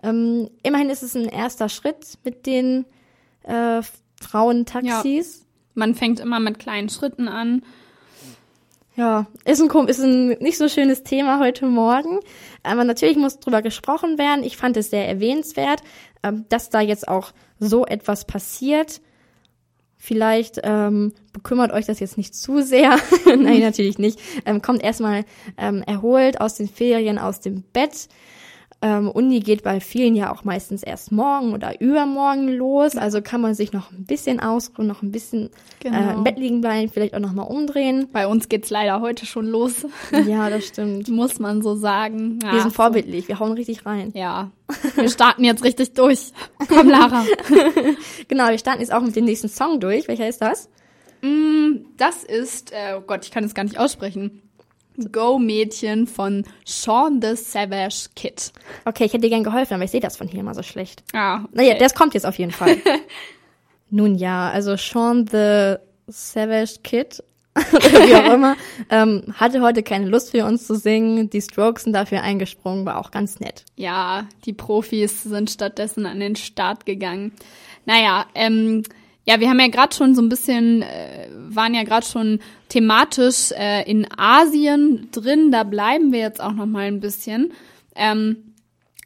[0.02, 2.84] Ähm, immerhin ist es ein erster Schritt mit den
[3.44, 3.80] äh,
[4.20, 5.38] Frauentaxis.
[5.38, 5.46] Ja.
[5.72, 7.62] Man fängt immer mit kleinen Schritten an.
[8.96, 12.20] Ja, ist ein, ist ein nicht so schönes Thema heute Morgen.
[12.62, 14.42] Aber natürlich muss drüber gesprochen werden.
[14.42, 15.82] Ich fand es sehr erwähnenswert,
[16.22, 19.02] ähm, dass da jetzt auch so etwas passiert.
[19.98, 22.98] Vielleicht ähm, bekümmert euch das jetzt nicht zu sehr.
[23.26, 24.18] Nein, natürlich nicht.
[24.46, 25.24] Ähm, kommt erstmal
[25.58, 28.08] ähm, erholt aus den Ferien aus dem Bett.
[28.82, 32.96] Ähm, Uni geht bei vielen ja auch meistens erst morgen oder übermorgen los.
[32.96, 35.48] Also kann man sich noch ein bisschen ausruhen, noch ein bisschen
[35.80, 35.96] genau.
[35.96, 38.08] äh, im Bett liegen bleiben, vielleicht auch noch mal umdrehen.
[38.12, 39.86] Bei uns geht's leider heute schon los.
[40.26, 41.08] Ja, das stimmt.
[41.16, 42.38] Muss man so sagen.
[42.42, 44.12] Wir sind vorbildlich, wir hauen richtig rein.
[44.14, 44.50] Ja.
[44.96, 46.32] Wir starten jetzt richtig durch.
[46.68, 47.24] Komm, Lara.
[48.28, 50.08] genau, wir starten jetzt auch mit dem nächsten Song durch.
[50.08, 50.68] Welcher ist das?
[51.22, 54.42] Mm, das ist, äh, oh Gott, ich kann es gar nicht aussprechen.
[55.12, 58.52] Go-Mädchen von Sean the Savage Kid.
[58.84, 61.02] Okay, ich hätte dir gern geholfen, aber ich sehe das von hier immer so schlecht.
[61.12, 61.44] Ah.
[61.44, 61.48] Okay.
[61.52, 62.76] Naja, das kommt jetzt auf jeden Fall.
[63.90, 65.76] Nun ja, also Sean the
[66.08, 67.22] Savage Kid,
[67.54, 68.56] wie auch immer,
[68.90, 71.30] ähm, hatte heute keine Lust für uns zu singen.
[71.30, 73.64] Die Strokes sind dafür eingesprungen, war auch ganz nett.
[73.76, 77.32] Ja, die Profis sind stattdessen an den Start gegangen.
[77.86, 78.82] Naja, ähm,
[79.26, 83.50] ja, wir haben ja gerade schon so ein bisschen, äh, waren ja gerade schon thematisch
[83.52, 85.50] äh, in Asien drin.
[85.50, 87.52] Da bleiben wir jetzt auch noch mal ein bisschen.
[87.96, 88.54] Ähm,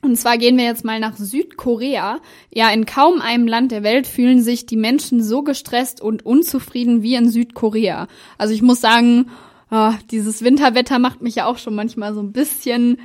[0.03, 2.21] und zwar gehen wir jetzt mal nach Südkorea.
[2.51, 7.03] Ja, in kaum einem Land der Welt fühlen sich die Menschen so gestresst und unzufrieden
[7.03, 8.07] wie in Südkorea.
[8.37, 9.31] Also ich muss sagen,
[9.71, 12.99] oh, dieses Winterwetter macht mich ja auch schon manchmal so ein bisschen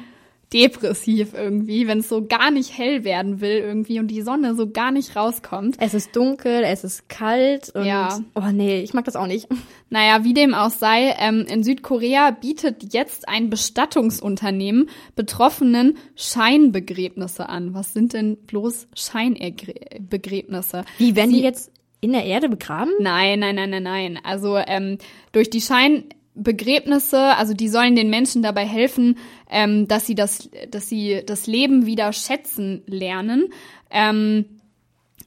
[0.54, 4.70] depressiv irgendwie, wenn es so gar nicht hell werden will irgendwie und die Sonne so
[4.70, 5.78] gar nicht rauskommt.
[5.80, 8.20] Es ist dunkel, es ist kalt und ja.
[8.36, 9.48] oh nee, ich mag das auch nicht.
[9.90, 17.74] Naja, wie dem auch sei, ähm, in Südkorea bietet jetzt ein Bestattungsunternehmen Betroffenen Scheinbegräbnisse an.
[17.74, 20.86] Was sind denn bloß Scheinbegräbnisse?
[20.98, 21.72] Wie werden Sie die jetzt
[22.02, 22.92] in der Erde begraben?
[23.00, 24.20] Nein, nein, nein, nein, nein.
[24.24, 24.98] Also ähm,
[25.32, 26.06] durch die Schein
[26.36, 29.18] Begräbnisse, also die sollen den Menschen dabei helfen,
[29.50, 33.50] ähm, dass sie das, dass sie das Leben wieder schätzen lernen.
[33.90, 34.46] Ähm,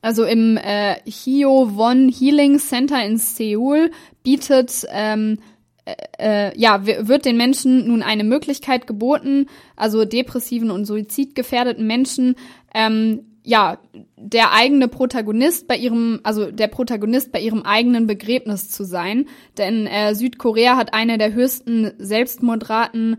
[0.01, 3.91] also im äh, Hyo Won Healing Center in Seoul
[4.23, 5.39] bietet ähm,
[5.85, 5.95] äh,
[6.51, 9.47] äh ja, wird den Menschen nun eine Möglichkeit geboten,
[9.77, 12.37] also depressiven und suizidgefährdeten Menschen
[12.75, 13.79] ähm, ja,
[14.19, 19.25] der eigene Protagonist bei ihrem, also der Protagonist bei ihrem eigenen Begräbnis zu sein.
[19.57, 23.17] Denn äh, Südkorea hat eine der höchsten Selbstmordraten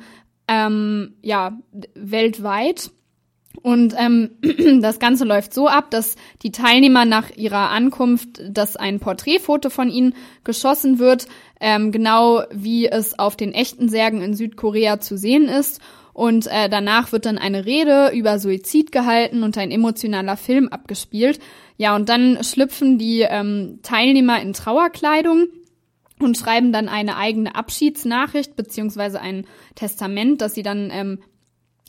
[0.47, 1.57] ähm, ja,
[1.95, 2.91] weltweit.
[3.63, 4.29] Und ähm,
[4.81, 9.89] das Ganze läuft so ab, dass die Teilnehmer nach ihrer Ankunft, dass ein Porträtfoto von
[9.89, 10.13] ihnen
[10.43, 11.25] geschossen wird,
[11.59, 15.81] ähm, genau wie es auf den echten Särgen in Südkorea zu sehen ist.
[16.13, 21.39] Und äh, danach wird dann eine Rede über Suizid gehalten und ein emotionaler Film abgespielt.
[21.77, 25.47] Ja, und dann schlüpfen die ähm, Teilnehmer in Trauerkleidung
[26.19, 29.45] und schreiben dann eine eigene Abschiedsnachricht beziehungsweise ein
[29.75, 31.19] Testament, das sie dann ähm,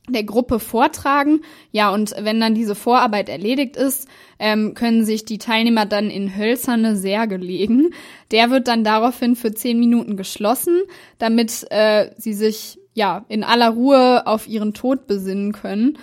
[0.09, 1.41] der Gruppe vortragen.
[1.73, 4.09] Ja, und wenn dann diese Vorarbeit erledigt ist,
[4.39, 7.93] ähm, können sich die Teilnehmer dann in hölzerne Särge legen.
[8.31, 10.81] Der wird dann daraufhin für zehn Minuten geschlossen,
[11.18, 15.99] damit äh, sie sich ja, in aller Ruhe auf ihren Tod besinnen können.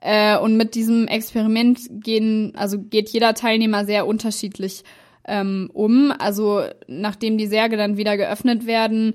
[0.00, 4.84] Äh, und mit diesem Experiment gehen, also geht jeder Teilnehmer sehr unterschiedlich
[5.26, 6.12] ähm, um.
[6.16, 9.14] Also nachdem die Särge dann wieder geöffnet werden,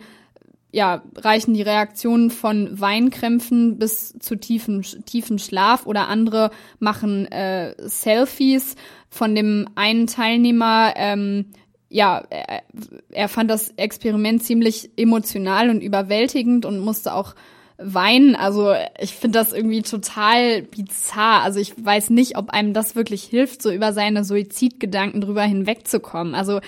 [0.72, 6.50] ja, reichen die Reaktionen von Weinkrämpfen bis zu tiefen, tiefen Schlaf oder andere
[6.80, 8.76] machen äh, Selfies.
[9.10, 11.46] Von dem einen Teilnehmer ähm,
[11.94, 12.64] ja, er,
[13.12, 17.36] er fand das Experiment ziemlich emotional und überwältigend und musste auch
[17.78, 18.36] weinen.
[18.36, 21.44] Also ich finde das irgendwie total bizarr.
[21.44, 26.34] Also ich weiß nicht, ob einem das wirklich hilft, so über seine Suizidgedanken drüber hinwegzukommen.
[26.34, 26.62] Also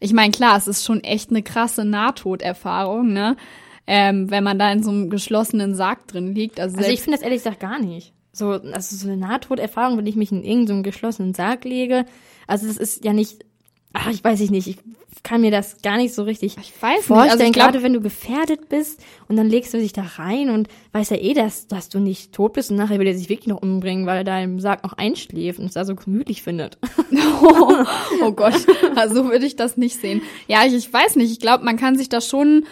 [0.00, 3.36] ich meine, klar, es ist schon echt eine krasse Nahtoderfahrung, ne?
[3.86, 6.58] Ähm, wenn man da in so einem geschlossenen Sarg drin liegt.
[6.58, 8.12] Also, also ich finde das ehrlich gesagt gar nicht.
[8.32, 12.04] So, also so eine Nahtoderfahrung, wenn ich mich in irgendeinem so geschlossenen Sarg lege.
[12.48, 13.44] Also das ist ja nicht
[13.92, 14.78] ach, ich weiß nicht, ich
[15.22, 17.46] kann mir das gar nicht so richtig ich weiß vorstellen, nicht.
[17.48, 21.12] Also gerade wenn du gefährdet bist und dann legst du dich da rein und weißt
[21.12, 23.62] ja eh, dass, dass du nicht tot bist und nachher will er sich wirklich noch
[23.62, 26.78] umbringen, weil er da im Sarg noch einschläft und es da so gemütlich findet.
[27.42, 27.84] oh,
[28.22, 28.66] oh Gott,
[28.96, 30.22] also würde ich das nicht sehen.
[30.48, 32.64] Ja, ich, ich weiß nicht, ich glaube, man kann sich da schon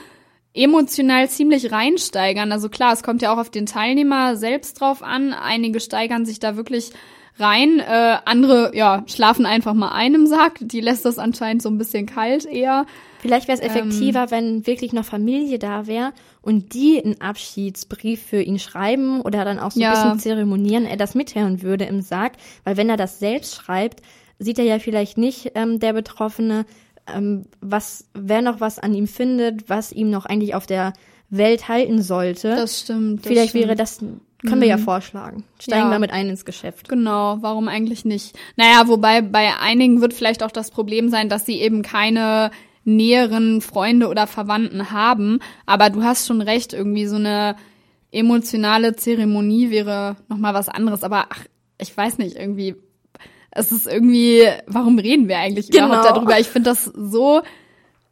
[0.53, 2.51] emotional ziemlich reinsteigern.
[2.51, 5.33] Also klar, es kommt ja auch auf den Teilnehmer selbst drauf an.
[5.33, 6.91] Einige steigern sich da wirklich
[7.41, 7.81] rein.
[7.81, 10.59] Äh, andere, ja, schlafen einfach mal ein im Sack.
[10.61, 12.87] Die lässt das anscheinend so ein bisschen kalt eher.
[13.21, 16.13] Vielleicht wäre es effektiver, ähm, wenn wirklich noch Familie da wäre
[16.43, 19.93] und die einen Abschiedsbrief für ihn schreiben oder dann auch so ja.
[19.93, 22.33] ein bisschen zeremonieren, er das mithören würde im Sarg.
[22.65, 24.01] Weil wenn er das selbst schreibt,
[24.39, 26.65] sieht er ja vielleicht nicht, ähm, der Betroffene,
[27.15, 30.95] ähm, was, wer noch was an ihm findet, was ihm noch eigentlich auf der
[31.29, 32.57] Welt halten sollte.
[32.57, 33.21] Das stimmt.
[33.21, 33.65] Das Vielleicht stimmt.
[33.65, 34.01] wäre das
[34.43, 34.63] können mhm.
[34.63, 34.83] wir ja mhm.
[34.83, 35.45] vorschlagen.
[35.61, 35.91] Steigen ja.
[35.91, 36.89] wir mit ein ins Geschäft.
[36.89, 38.39] Genau, warum eigentlich nicht?
[38.57, 42.51] Naja, wobei bei einigen wird vielleicht auch das Problem sein, dass sie eben keine
[42.85, 45.41] näheren Freunde oder Verwandten haben.
[45.67, 47.57] Aber du hast schon recht, irgendwie so eine
[48.13, 51.05] emotionale Zeremonie wäre nochmal was anderes.
[51.05, 51.45] Aber ach,
[51.79, 52.77] ich weiß nicht, irgendwie,
[53.51, 55.87] es ist irgendwie, warum reden wir eigentlich genau.
[55.87, 56.41] überhaupt darüber?
[56.41, 57.43] Ich finde das so,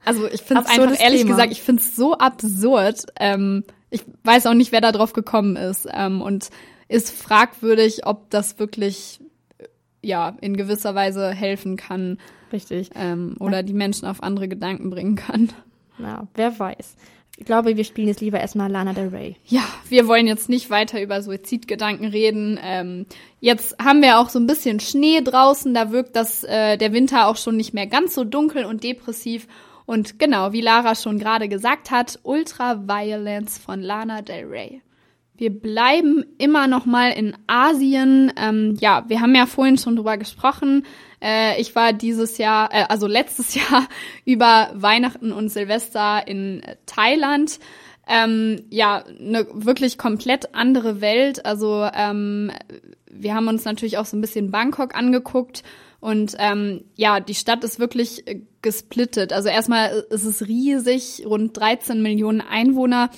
[0.05, 1.31] also ich finde es einfach, ehrlich Thema.
[1.31, 3.07] gesagt, ich finde es so absurd.
[3.19, 5.89] Ähm, ich weiß auch nicht, wer da drauf gekommen ist.
[5.93, 6.51] Ähm, und
[6.89, 9.21] ist fragwürdig, ob das wirklich
[10.03, 12.19] ja in gewisser Weise helfen kann.
[12.53, 12.91] Richtig.
[12.95, 13.63] Ähm, oder ja.
[13.63, 15.51] die Menschen auf andere Gedanken bringen kann.
[15.99, 16.97] Ja, wer weiß.
[17.41, 19.37] Ich glaube, wir spielen jetzt lieber erstmal Lana Del Rey.
[19.47, 22.59] Ja, wir wollen jetzt nicht weiter über Suizidgedanken reden.
[22.61, 23.07] Ähm,
[23.41, 25.73] jetzt haben wir auch so ein bisschen Schnee draußen.
[25.73, 29.47] Da wirkt das äh, der Winter auch schon nicht mehr ganz so dunkel und depressiv.
[29.89, 34.83] Und genau, wie Lara schon gerade gesagt hat, Ultraviolence von Lana Del Rey.
[35.35, 38.31] Wir bleiben immer noch mal in Asien.
[38.37, 40.85] Ähm, ja, wir haben ja vorhin schon drüber gesprochen.
[41.23, 43.89] Äh, ich war dieses Jahr, äh, also letztes Jahr
[44.27, 47.59] über Weihnachten und Silvester in Thailand.
[48.07, 51.47] Ähm, ja, eine wirklich komplett andere Welt.
[51.47, 52.53] Also ähm,
[53.11, 55.63] wir haben uns natürlich auch so ein bisschen Bangkok angeguckt
[56.01, 59.33] und ähm, ja, die Stadt ist wirklich äh, gesplittet.
[59.33, 63.11] Also erstmal ist es riesig, rund 13 Millionen Einwohner.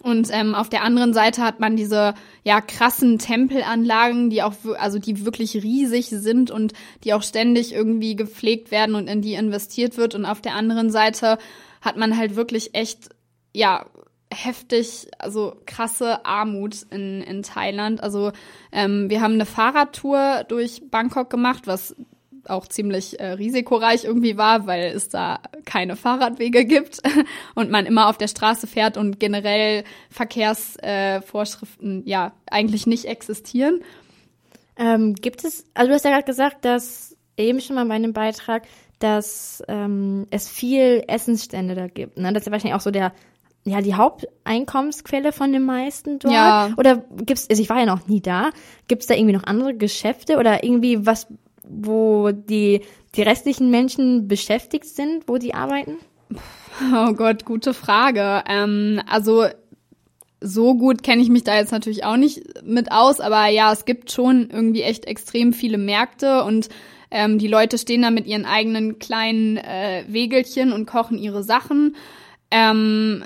[0.00, 4.98] Und ähm, auf der anderen Seite hat man diese ja krassen Tempelanlagen, die auch also
[4.98, 6.72] die wirklich riesig sind und
[7.04, 10.14] die auch ständig irgendwie gepflegt werden und in die investiert wird.
[10.14, 11.38] Und auf der anderen Seite
[11.80, 13.10] hat man halt wirklich echt
[13.52, 13.86] ja
[14.32, 18.02] heftig, also krasse Armut in, in Thailand.
[18.02, 18.32] Also
[18.72, 21.96] ähm, wir haben eine Fahrradtour durch Bangkok gemacht, was
[22.48, 27.00] auch ziemlich äh, risikoreich irgendwie war, weil es da keine Fahrradwege gibt
[27.54, 33.80] und man immer auf der Straße fährt und generell Verkehrsvorschriften äh, ja eigentlich nicht existieren.
[34.76, 38.12] Ähm, gibt es, also du hast ja gerade gesagt, dass eben schon mal bei einem
[38.12, 38.66] Beitrag,
[38.98, 42.18] dass ähm, es viel Essensstände da gibt.
[42.18, 42.32] Ne?
[42.32, 43.12] Das ist ja wahrscheinlich auch so der,
[43.68, 46.34] ja, die Haupteinkommensquelle von den meisten dort.
[46.34, 46.70] Ja.
[46.76, 48.50] Oder gibt's, also ich war ja noch nie da,
[48.86, 51.26] gibt's da irgendwie noch andere Geschäfte oder irgendwie was,
[51.62, 52.82] wo die,
[53.14, 55.96] die restlichen Menschen beschäftigt sind, wo die arbeiten?
[56.94, 58.44] Oh Gott, gute Frage.
[58.48, 59.46] Ähm, also
[60.40, 63.84] so gut kenne ich mich da jetzt natürlich auch nicht mit aus, aber ja, es
[63.84, 66.68] gibt schon irgendwie echt extrem viele Märkte und
[67.10, 71.96] ähm, die Leute stehen da mit ihren eigenen kleinen äh, Wegelchen und kochen ihre Sachen.
[72.50, 73.24] Ähm,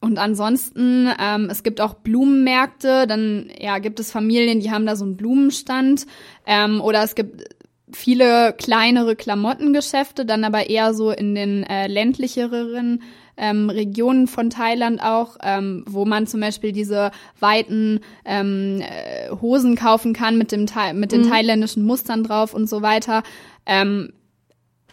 [0.00, 4.96] und ansonsten, ähm, es gibt auch Blumenmärkte, dann ja, gibt es Familien, die haben da
[4.96, 6.06] so einen Blumenstand.
[6.46, 7.44] Ähm, oder es gibt
[7.92, 13.02] viele kleinere Klamottengeschäfte, dann aber eher so in den äh, ländlicheren
[13.36, 19.76] ähm, Regionen von Thailand auch, ähm, wo man zum Beispiel diese weiten ähm, äh, Hosen
[19.76, 21.30] kaufen kann mit dem Tha mit den mhm.
[21.30, 23.22] thailändischen Mustern drauf und so weiter.
[23.66, 24.12] Ähm,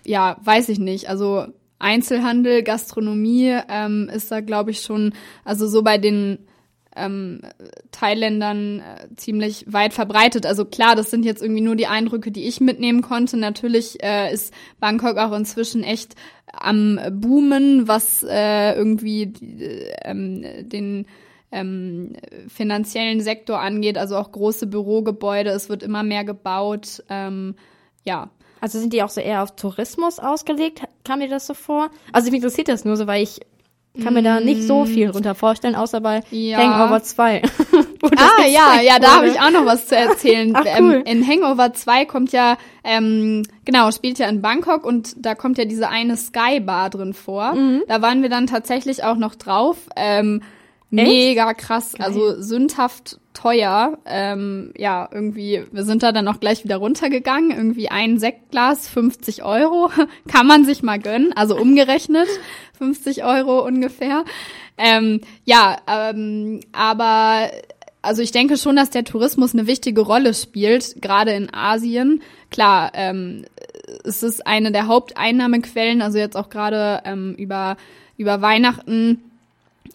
[0.05, 1.09] ja, weiß ich nicht.
[1.09, 1.47] Also
[1.79, 5.13] Einzelhandel, Gastronomie ähm, ist da, glaube ich, schon,
[5.43, 6.39] also so bei den
[6.95, 7.41] ähm,
[7.91, 10.45] Thailändern äh, ziemlich weit verbreitet.
[10.45, 13.37] Also klar, das sind jetzt irgendwie nur die Eindrücke, die ich mitnehmen konnte.
[13.37, 16.15] Natürlich äh, ist Bangkok auch inzwischen echt
[16.51, 21.05] am Boomen, was äh, irgendwie äh, ähm, den
[21.51, 22.13] ähm,
[22.47, 25.51] finanziellen Sektor angeht, also auch große Bürogebäude.
[25.51, 27.03] Es wird immer mehr gebaut.
[27.09, 27.55] Ähm,
[28.03, 28.31] ja,
[28.61, 30.81] also sind die auch so eher auf Tourismus ausgelegt?
[31.03, 31.89] Kam dir das so vor?
[32.11, 33.39] Also mich interessiert das nur so, weil ich
[34.03, 36.59] kann mir da nicht so viel runter vorstellen, außer bei ja.
[36.59, 37.41] Hangover 2.
[38.15, 40.51] ah, ja, ja, da habe ich auch noch was zu erzählen.
[40.55, 41.03] Ach, ähm, cool.
[41.05, 45.57] ähm, in Hangover 2 kommt ja, ähm, genau, spielt ja in Bangkok und da kommt
[45.57, 47.53] ja diese eine Sky Bar drin vor.
[47.53, 47.83] Mhm.
[47.87, 49.77] Da waren wir dann tatsächlich auch noch drauf.
[49.95, 50.41] Ähm,
[50.89, 52.05] mega krass, Geil.
[52.05, 53.97] also sündhaft teuer.
[54.05, 57.51] Ähm, ja, irgendwie, wir sind da dann auch gleich wieder runtergegangen.
[57.51, 59.89] Irgendwie ein Sektglas, 50 Euro.
[60.27, 61.33] Kann man sich mal gönnen.
[61.35, 62.27] Also umgerechnet
[62.77, 64.23] 50 Euro ungefähr.
[64.77, 67.49] Ähm, ja, ähm, aber
[68.01, 72.21] also ich denke schon, dass der Tourismus eine wichtige Rolle spielt, gerade in Asien.
[72.51, 73.45] Klar, ähm,
[74.03, 77.75] es ist eine der Haupteinnahmequellen, also jetzt auch gerade ähm, über,
[78.15, 79.26] über Weihnachten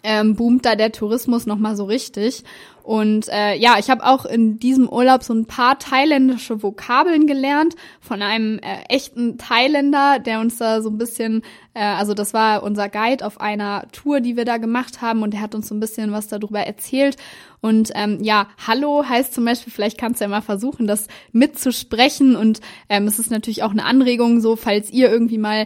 [0.03, 2.43] ähm, boomt da der Tourismus nochmal so richtig.
[2.83, 7.75] Und äh, ja, ich habe auch in diesem Urlaub so ein paar thailändische Vokabeln gelernt
[8.01, 11.43] von einem äh, echten Thailänder, der uns da so ein bisschen,
[11.73, 15.31] äh, also das war unser Guide auf einer Tour, die wir da gemacht haben und
[15.31, 17.15] der hat uns so ein bisschen was darüber erzählt.
[17.61, 22.35] Und ähm, ja, Hallo heißt zum Beispiel, vielleicht kannst du ja mal versuchen, das mitzusprechen.
[22.35, 25.65] Und ähm, es ist natürlich auch eine Anregung, so falls ihr irgendwie mal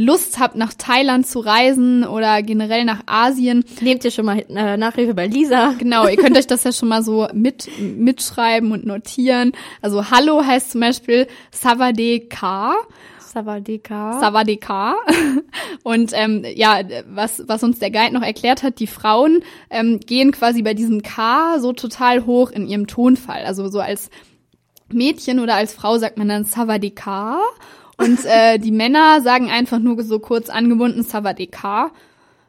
[0.00, 3.64] Lust habt, nach Thailand zu reisen oder generell nach Asien.
[3.80, 5.74] Nehmt ihr schon mal äh, Nachhilfe bei Lisa.
[5.76, 9.52] Genau, ihr könnt euch das ja schon mal so mit, mitschreiben und notieren.
[9.82, 12.76] Also Hallo heißt zum Beispiel Savadeka.
[13.18, 14.20] Savadeka.
[14.20, 14.96] Savadeka.
[15.82, 20.32] Und ähm, ja, was, was uns der Guide noch erklärt hat, die Frauen ähm, gehen
[20.32, 23.44] quasi bei diesem K so total hoch in ihrem Tonfall.
[23.44, 24.10] Also so als
[24.90, 27.40] Mädchen oder als Frau sagt man dann Savadeka
[27.98, 31.90] und äh, die Männer sagen einfach nur so kurz angebunden Savadeka.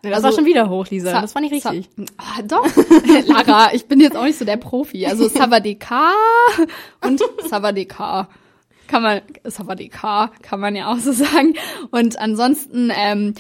[0.04, 1.12] Ja, das also, war schon wieder hoch, Lisa.
[1.12, 1.90] Sa das war nicht richtig.
[1.98, 2.66] Sa oh, doch.
[3.28, 5.06] Lara, ich bin jetzt auch nicht so der Profi.
[5.06, 6.12] Also Savadeka
[7.06, 8.30] und Savadeka.
[8.88, 11.56] Kann man, Savadeka kann man ja auch so sagen.
[11.92, 13.34] Und ansonsten, ähm,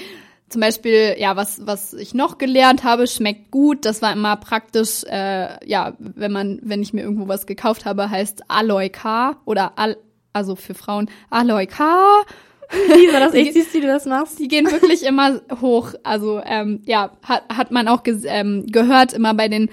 [0.49, 3.85] zum Beispiel, ja, was, was ich noch gelernt habe, schmeckt gut.
[3.85, 8.09] Das war immer praktisch, äh, ja, wenn man, wenn ich mir irgendwo was gekauft habe,
[8.09, 9.97] heißt Aloy K oder Al
[10.33, 12.23] also für Frauen, Aloy K.
[12.95, 14.39] Lisa, das echt siehst, wie du das machst.
[14.39, 15.93] Die gehen wirklich immer hoch.
[16.03, 19.69] Also ähm, ja, hat, hat man auch ähm, gehört immer bei den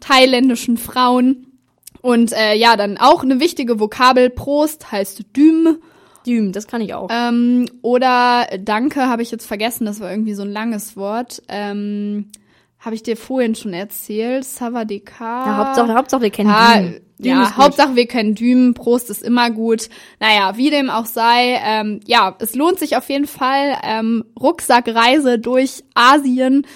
[0.00, 1.46] thailändischen Frauen.
[2.00, 5.78] Und äh, ja, dann auch eine wichtige Vokabel, Prost heißt Düm.
[6.26, 7.08] Düm, das kann ich auch.
[7.12, 11.42] Ähm, oder Danke habe ich jetzt vergessen, das war irgendwie so ein langes Wort.
[11.48, 12.30] Ähm,
[12.82, 14.44] habe ich dir vorhin schon erzählt.
[14.44, 15.46] Savadeka.
[15.46, 17.00] Ja, Hauptsache, Hauptsache wir kennen ja, Düm.
[17.18, 18.74] Düm ja, Hauptsache wir kennen Düm.
[18.74, 19.88] Prost ist immer gut.
[20.18, 21.60] Naja, wie dem auch sei.
[21.64, 23.78] Ähm, ja, es lohnt sich auf jeden Fall.
[23.84, 26.66] Ähm, Rucksackreise durch Asien.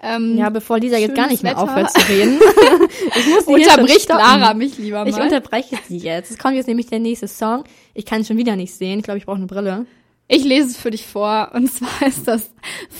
[0.00, 1.64] Ähm, ja, bevor Lisa jetzt gar nicht mehr Wetter.
[1.64, 2.38] aufhört zu reden.
[3.16, 5.08] ich muss Unterbricht Lara mich lieber mal.
[5.08, 6.30] Ich unterbreche sie jetzt.
[6.30, 7.64] Es kommt jetzt nämlich der nächste Song.
[7.94, 9.00] Ich kann es schon wieder nicht sehen.
[9.00, 9.86] Ich glaube, ich brauche eine Brille.
[10.28, 11.50] Ich lese es für dich vor.
[11.52, 12.52] Und zwar ist das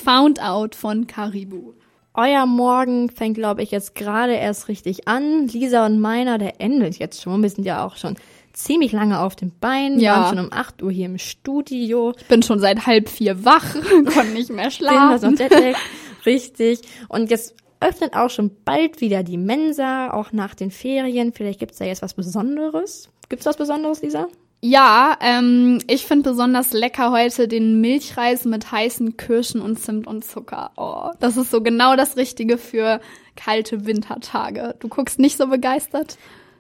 [0.05, 1.75] Found Out von Caribou.
[2.19, 5.47] Euer Morgen fängt, glaube ich, jetzt gerade erst richtig an.
[5.47, 7.41] Lisa und meiner, der endet jetzt schon.
[7.45, 8.17] Wir sind ja auch schon
[8.53, 10.17] ziemlich lange auf dem Bein, Ja.
[10.17, 12.13] waren schon um 8 Uhr hier im Studio.
[12.19, 13.65] Ich bin schon seit halb vier wach,
[14.13, 15.39] konnte nicht mehr schlafen.
[16.27, 16.81] Richtig.
[17.09, 21.33] Und jetzt öffnet auch schon bald wieder die Mensa, auch nach den Ferien.
[21.33, 23.11] Vielleicht gibt's da jetzt was Besonderes.
[23.29, 24.27] Gibt's was Besonderes, Lisa?
[24.61, 30.25] Ja, ähm, ich finde besonders lecker heute den Milchreis mit heißen Kirschen und Zimt und
[30.25, 30.73] Zucker.
[30.77, 33.01] Oh, das ist so genau das Richtige für
[33.37, 34.75] kalte Wintertage.
[34.81, 36.19] Du guckst nicht so begeistert?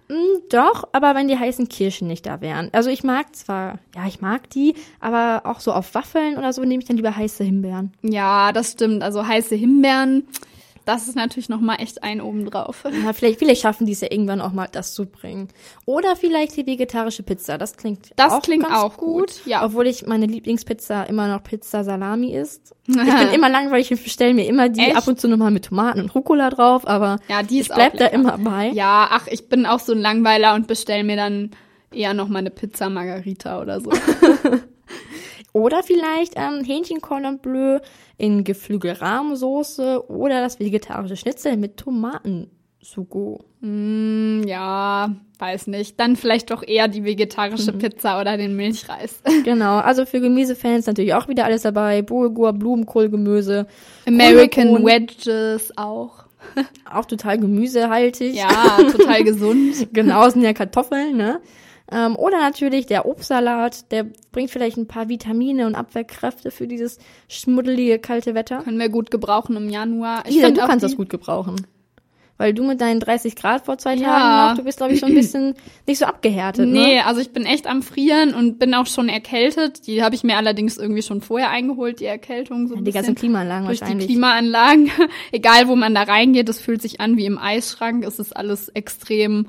[0.09, 2.71] Hm, doch, aber wenn die heißen Kirschen nicht da wären.
[2.73, 6.63] Also ich mag zwar, ja, ich mag die, aber auch so auf Waffeln oder so
[6.63, 7.93] nehme ich dann lieber heiße Himbeeren.
[8.03, 9.03] Ja, das stimmt.
[9.03, 10.27] Also heiße Himbeeren,
[10.89, 12.84] das ist natürlich noch mal echt ein obendrauf.
[13.05, 15.49] Ja, vielleicht, vielleicht schaffen die es ja irgendwann auch mal, das zu bringen.
[15.84, 17.59] Oder vielleicht die vegetarische Pizza.
[17.59, 19.62] Das klingt Das auch klingt ganz auch gut, ja.
[19.66, 22.74] Obwohl ich meine Lieblingspizza immer noch Pizza Salami ist.
[22.89, 24.97] Ich bin immer langweilig und bestelle mir immer die Echt?
[24.97, 27.99] ab und zu nochmal mit Tomaten und Rucola drauf, aber Ja, die ist ich bleib
[27.99, 28.68] da immer bei.
[28.70, 31.51] Ja, ach, ich bin auch so ein Langweiler und bestell mir dann
[31.93, 33.91] eher noch mal eine Pizza Margarita oder so.
[35.53, 37.81] Oder vielleicht ähm, Hähnchen Cordon Bleu
[38.17, 43.45] in Geflügelrahmsoße oder das vegetarische Schnitzel mit Tomatensugo.
[43.61, 45.99] Hm, ja, weiß nicht.
[45.99, 47.79] Dann vielleicht doch eher die vegetarische Mhm.
[47.79, 49.21] Pizza oder den Milchreis.
[49.45, 52.03] Genau, also für Gemüsefans natürlich auch wieder alles dabei.
[52.03, 53.67] Bulgur, Blumenkohl, Gemüse.
[54.07, 56.25] American Kohlbohnen, Wedges auch.
[56.95, 58.33] Auch total gemüsehaltig.
[58.35, 59.89] Ja, total gesund.
[59.93, 61.41] Genau, sind ja Kartoffeln, ne?
[61.91, 66.99] Ähm, oder natürlich der Obstsalat, der bringt vielleicht ein paar Vitamine und Abwehrkräfte für dieses
[67.28, 68.59] schmuddelige, kalte Wetter.
[68.62, 70.24] Können wir gut gebrauchen im Januar.
[70.26, 71.57] Lisa, find du kannst die- das gut gebrauchen.
[72.41, 74.11] Weil du mit deinen 30 Grad vor zwei Ja.
[74.11, 75.55] Tagen noch, du bist, glaube ich, so ein bisschen
[75.89, 77.07] nicht so abgehärtet, Nee, ne?
[77.07, 79.89] also ich bin echt am Frieren und bin auch schon erkältet.
[79.89, 82.68] Die habe ich mir allerdings irgendwie schon vorher eingeholt, die Erkältung.
[82.68, 83.16] So ein Die ganzen.
[83.16, 84.07] Klimaanlagen durch die wahrscheinlich.
[84.07, 84.89] Klimaanlagen.
[85.32, 88.05] Egal, wo man da reingeht, es fühlt sich an wie im Eisschrank.
[88.05, 89.49] Es ist alles extrem,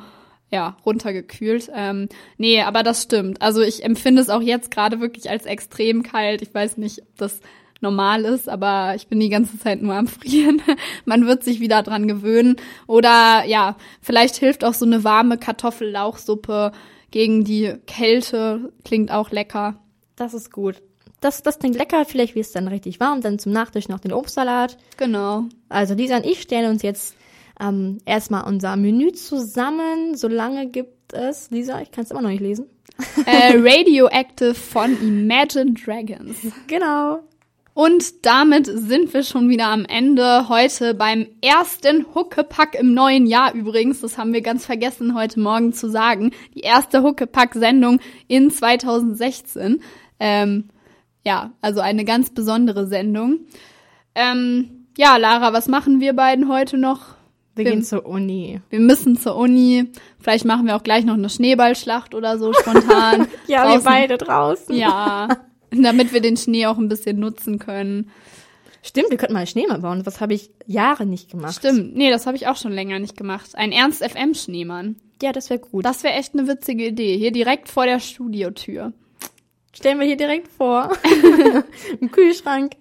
[0.51, 1.69] ja, runtergekühlt.
[1.73, 3.41] Ähm, nee, aber das stimmt.
[3.41, 6.41] Also ich empfinde es auch jetzt gerade wirklich als extrem kalt.
[6.41, 7.39] Ich weiß nicht, ob das
[7.81, 10.61] normal ist, aber ich bin die ganze Zeit nur am Frieren.
[11.05, 12.57] Man wird sich wieder dran gewöhnen.
[12.87, 16.71] Oder ja, vielleicht hilft auch so eine warme Kartoffellauchsuppe
[17.11, 18.71] gegen die Kälte.
[18.83, 19.75] Klingt auch lecker.
[20.15, 20.81] Das ist gut.
[21.21, 24.13] Das, das klingt lecker, vielleicht wird es dann richtig warm, dann zum Nachtisch noch den
[24.13, 24.77] Obstsalat.
[24.95, 25.43] Genau.
[25.67, 27.15] Also Lisa und ich stellen uns jetzt
[27.59, 30.15] ähm, erstmal unser Menü zusammen.
[30.15, 32.67] Solange gibt es, Lisa, ich kann es immer noch nicht lesen.
[33.25, 36.37] äh, Radioactive von Imagine Dragons.
[36.67, 37.23] Genau.
[37.73, 40.49] Und damit sind wir schon wieder am Ende.
[40.49, 44.01] Heute beim ersten Huckepack im neuen Jahr übrigens.
[44.01, 46.31] Das haben wir ganz vergessen heute Morgen zu sagen.
[46.55, 49.81] Die erste Huckepack-Sendung in 2016.
[50.19, 50.65] Ähm,
[51.25, 53.45] ja, also eine ganz besondere Sendung.
[54.13, 57.18] Ähm, ja, Lara, was machen wir beiden heute noch?
[57.59, 58.61] Wir Wir- gehen zur Uni.
[58.69, 59.85] Wir müssen zur Uni.
[60.19, 63.27] Vielleicht machen wir auch gleich noch eine Schneeballschlacht oder so spontan.
[63.47, 64.17] Draußen.
[64.17, 64.75] draußen.
[64.75, 65.27] Ja,
[65.71, 68.09] damit wir den Schnee auch ein bisschen nutzen können.
[68.81, 70.03] Stimmt, wir könnten mal Schneemann bauen.
[70.03, 71.55] Das habe ich Jahre nicht gemacht.
[71.55, 73.49] Stimmt, nee, das habe ich auch schon länger nicht gemacht.
[73.55, 74.95] Ein Ernst FM Schneemann.
[75.21, 75.83] Ja, das wäre gut.
[75.83, 77.17] Das wäre echt eine witzige Idee.
[77.17, 78.93] Hier direkt vor der Studiotür.
[79.75, 80.91] stellen wir hier direkt vor.
[81.99, 82.73] Im Kühlschrank.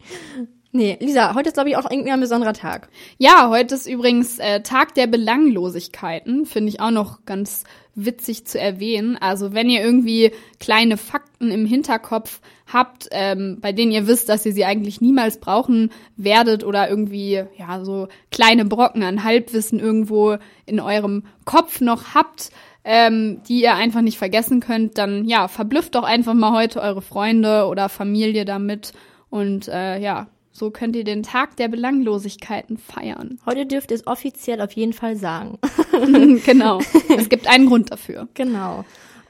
[0.70, 2.90] Nee, Lisa, heute ist, glaube ich, auch irgendwie ein besonderer Tag.
[3.16, 6.44] Ja, heute ist übrigens äh, Tag der Belanglosigkeiten.
[6.44, 7.64] Finde ich auch noch ganz
[7.94, 9.16] witzig zu erwähnen.
[9.16, 14.44] Also wenn ihr irgendwie kleine Fakten im Hinterkopf habt, ähm, bei denen ihr wisst, dass
[14.44, 20.36] ihr sie eigentlich niemals brauchen werdet oder irgendwie ja so kleine Brocken an Halbwissen irgendwo
[20.66, 22.50] in eurem Kopf noch habt,
[22.84, 27.02] ähm, die ihr einfach nicht vergessen könnt, dann ja, verblüfft doch einfach mal heute eure
[27.02, 28.92] Freunde oder Familie damit
[29.30, 33.38] und äh, ja, so könnt ihr den Tag der Belanglosigkeiten feiern.
[33.46, 35.58] Heute dürft ihr es offiziell auf jeden Fall sagen.
[36.44, 36.80] genau.
[37.16, 38.28] Es gibt einen Grund dafür.
[38.34, 38.84] genau.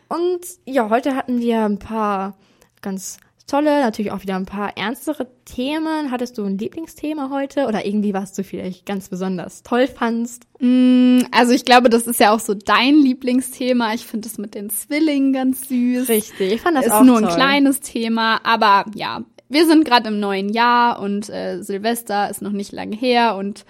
[0.09, 2.37] Und ja, heute hatten wir ein paar
[2.81, 6.11] ganz tolle, natürlich auch wieder ein paar ernstere Themen.
[6.11, 10.45] Hattest du ein Lieblingsthema heute oder irgendwie was du vielleicht ganz besonders toll fandst?
[10.61, 13.95] Mm, Also ich glaube, das ist ja auch so dein Lieblingsthema.
[13.95, 16.09] Ich finde das mit den Zwillingen ganz süß.
[16.09, 20.09] Richtig, ich fand das ist auch nur ein kleines Thema, aber ja, wir sind gerade
[20.09, 23.65] im neuen Jahr und äh, Silvester ist noch nicht lange her und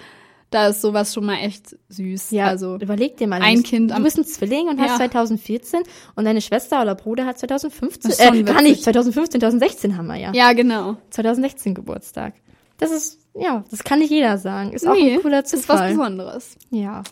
[0.51, 2.31] da ist sowas schon mal echt süß.
[2.31, 3.39] Ja, also überleg dir mal.
[3.41, 4.97] du ein bist- Kind Du bist ein Zwilling und hast Ja.
[4.97, 5.81] 2014
[6.17, 8.69] und deine Schwester oder Bruder hat 2015, Das ist schon äh, gar witzig.
[8.71, 10.33] nicht, 2015, 2016 haben wir ja.
[10.33, 10.97] ja, genau.
[11.11, 12.33] 2016 Geburtstag.
[12.79, 14.73] Das ist, ja, das kann nicht jeder sagen.
[14.73, 15.91] Ist auch Nee, ein cooler ist was Zufall.
[15.91, 16.57] Besonderes.
[16.71, 17.03] Ja.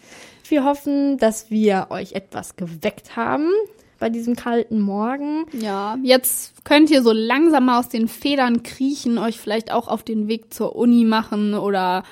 [0.48, 3.50] Wir hoffen, dass wir euch etwas geweckt haben
[3.98, 5.46] bei diesem kalten Morgen.
[5.52, 10.02] Ja, jetzt könnt ihr so langsam mal aus den Federn kriechen, euch vielleicht auch auf
[10.02, 12.04] den Weg zur Uni machen oder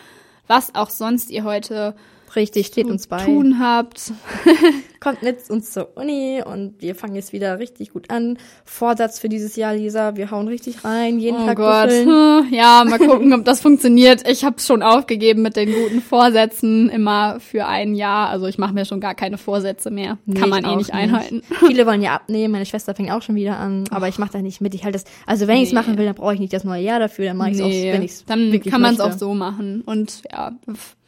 [0.47, 1.95] was auch sonst ihr heute
[2.37, 3.25] Richtig, steht zu uns bei.
[3.25, 4.13] tun habt.
[5.05, 8.39] kommt mit uns zur Uni und wir fangen jetzt wieder richtig gut an.
[8.65, 11.85] Vorsatz für dieses Jahr, Lisa, wir hauen richtig rein, jeden Oh Tag Gott.
[11.91, 12.09] büffeln.
[12.09, 14.27] Hm, Ja, mal gucken, ob das funktioniert.
[14.29, 18.31] Ich habe schon aufgegeben mit den guten Vorsätzen immer für ein Jahr.
[18.31, 20.19] Also ich mache mir schon gar keine Vorsätze mehr.
[20.27, 21.43] Nee, Kann man eh nicht einhalten.
[21.67, 24.43] Viele wollen ja abnehmen, meine Schwester fängt auch schon wieder an, aber ich mache da
[24.43, 24.75] nicht mit.
[24.75, 25.75] Ich halt das, also wenn ich es Nee.
[25.75, 27.91] machen will, dann brauche ich nicht das neue Jahr dafür, dann mache ich es Nee,
[27.91, 29.83] auch, wenn ich dann kann man es auch so machen.
[29.85, 30.53] Und ja,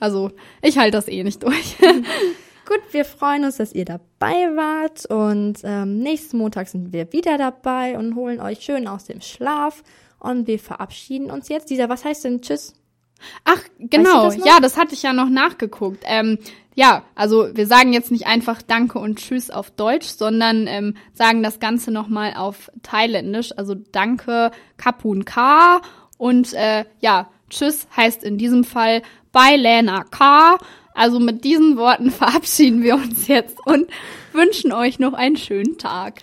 [0.00, 0.30] also
[0.60, 1.76] ich halte das eh nicht durch.
[2.66, 7.38] Gut, wir freuen uns, dass ihr dabei wart und ähm, nächsten Montag sind wir wieder
[7.38, 9.84] dabei und holen euch schön aus dem Schlaf
[10.18, 11.70] und wir verabschieden uns jetzt.
[11.70, 12.74] Dieser, was heißt denn Tschüss?
[13.44, 14.24] Ach, genau.
[14.24, 14.46] das noch?
[14.46, 16.02] ja, das hatte ich ja noch nachgeguckt.
[16.06, 16.38] Ähm,
[16.74, 21.44] ja, also wir sagen jetzt nicht einfach Danke und Tschüss auf Deutsch, sondern ähm, sagen
[21.44, 23.56] das Ganze nochmal auf Thailändisch.
[23.56, 25.82] Also Danke, Kapun Ka
[26.18, 30.58] und äh, ja, Tschüss heißt in diesem Fall Bye Lena Ka.
[30.96, 33.86] Also mit diesen Worten verabschieden wir uns jetzt und
[34.32, 36.14] wünschen euch noch einen schönen Tag.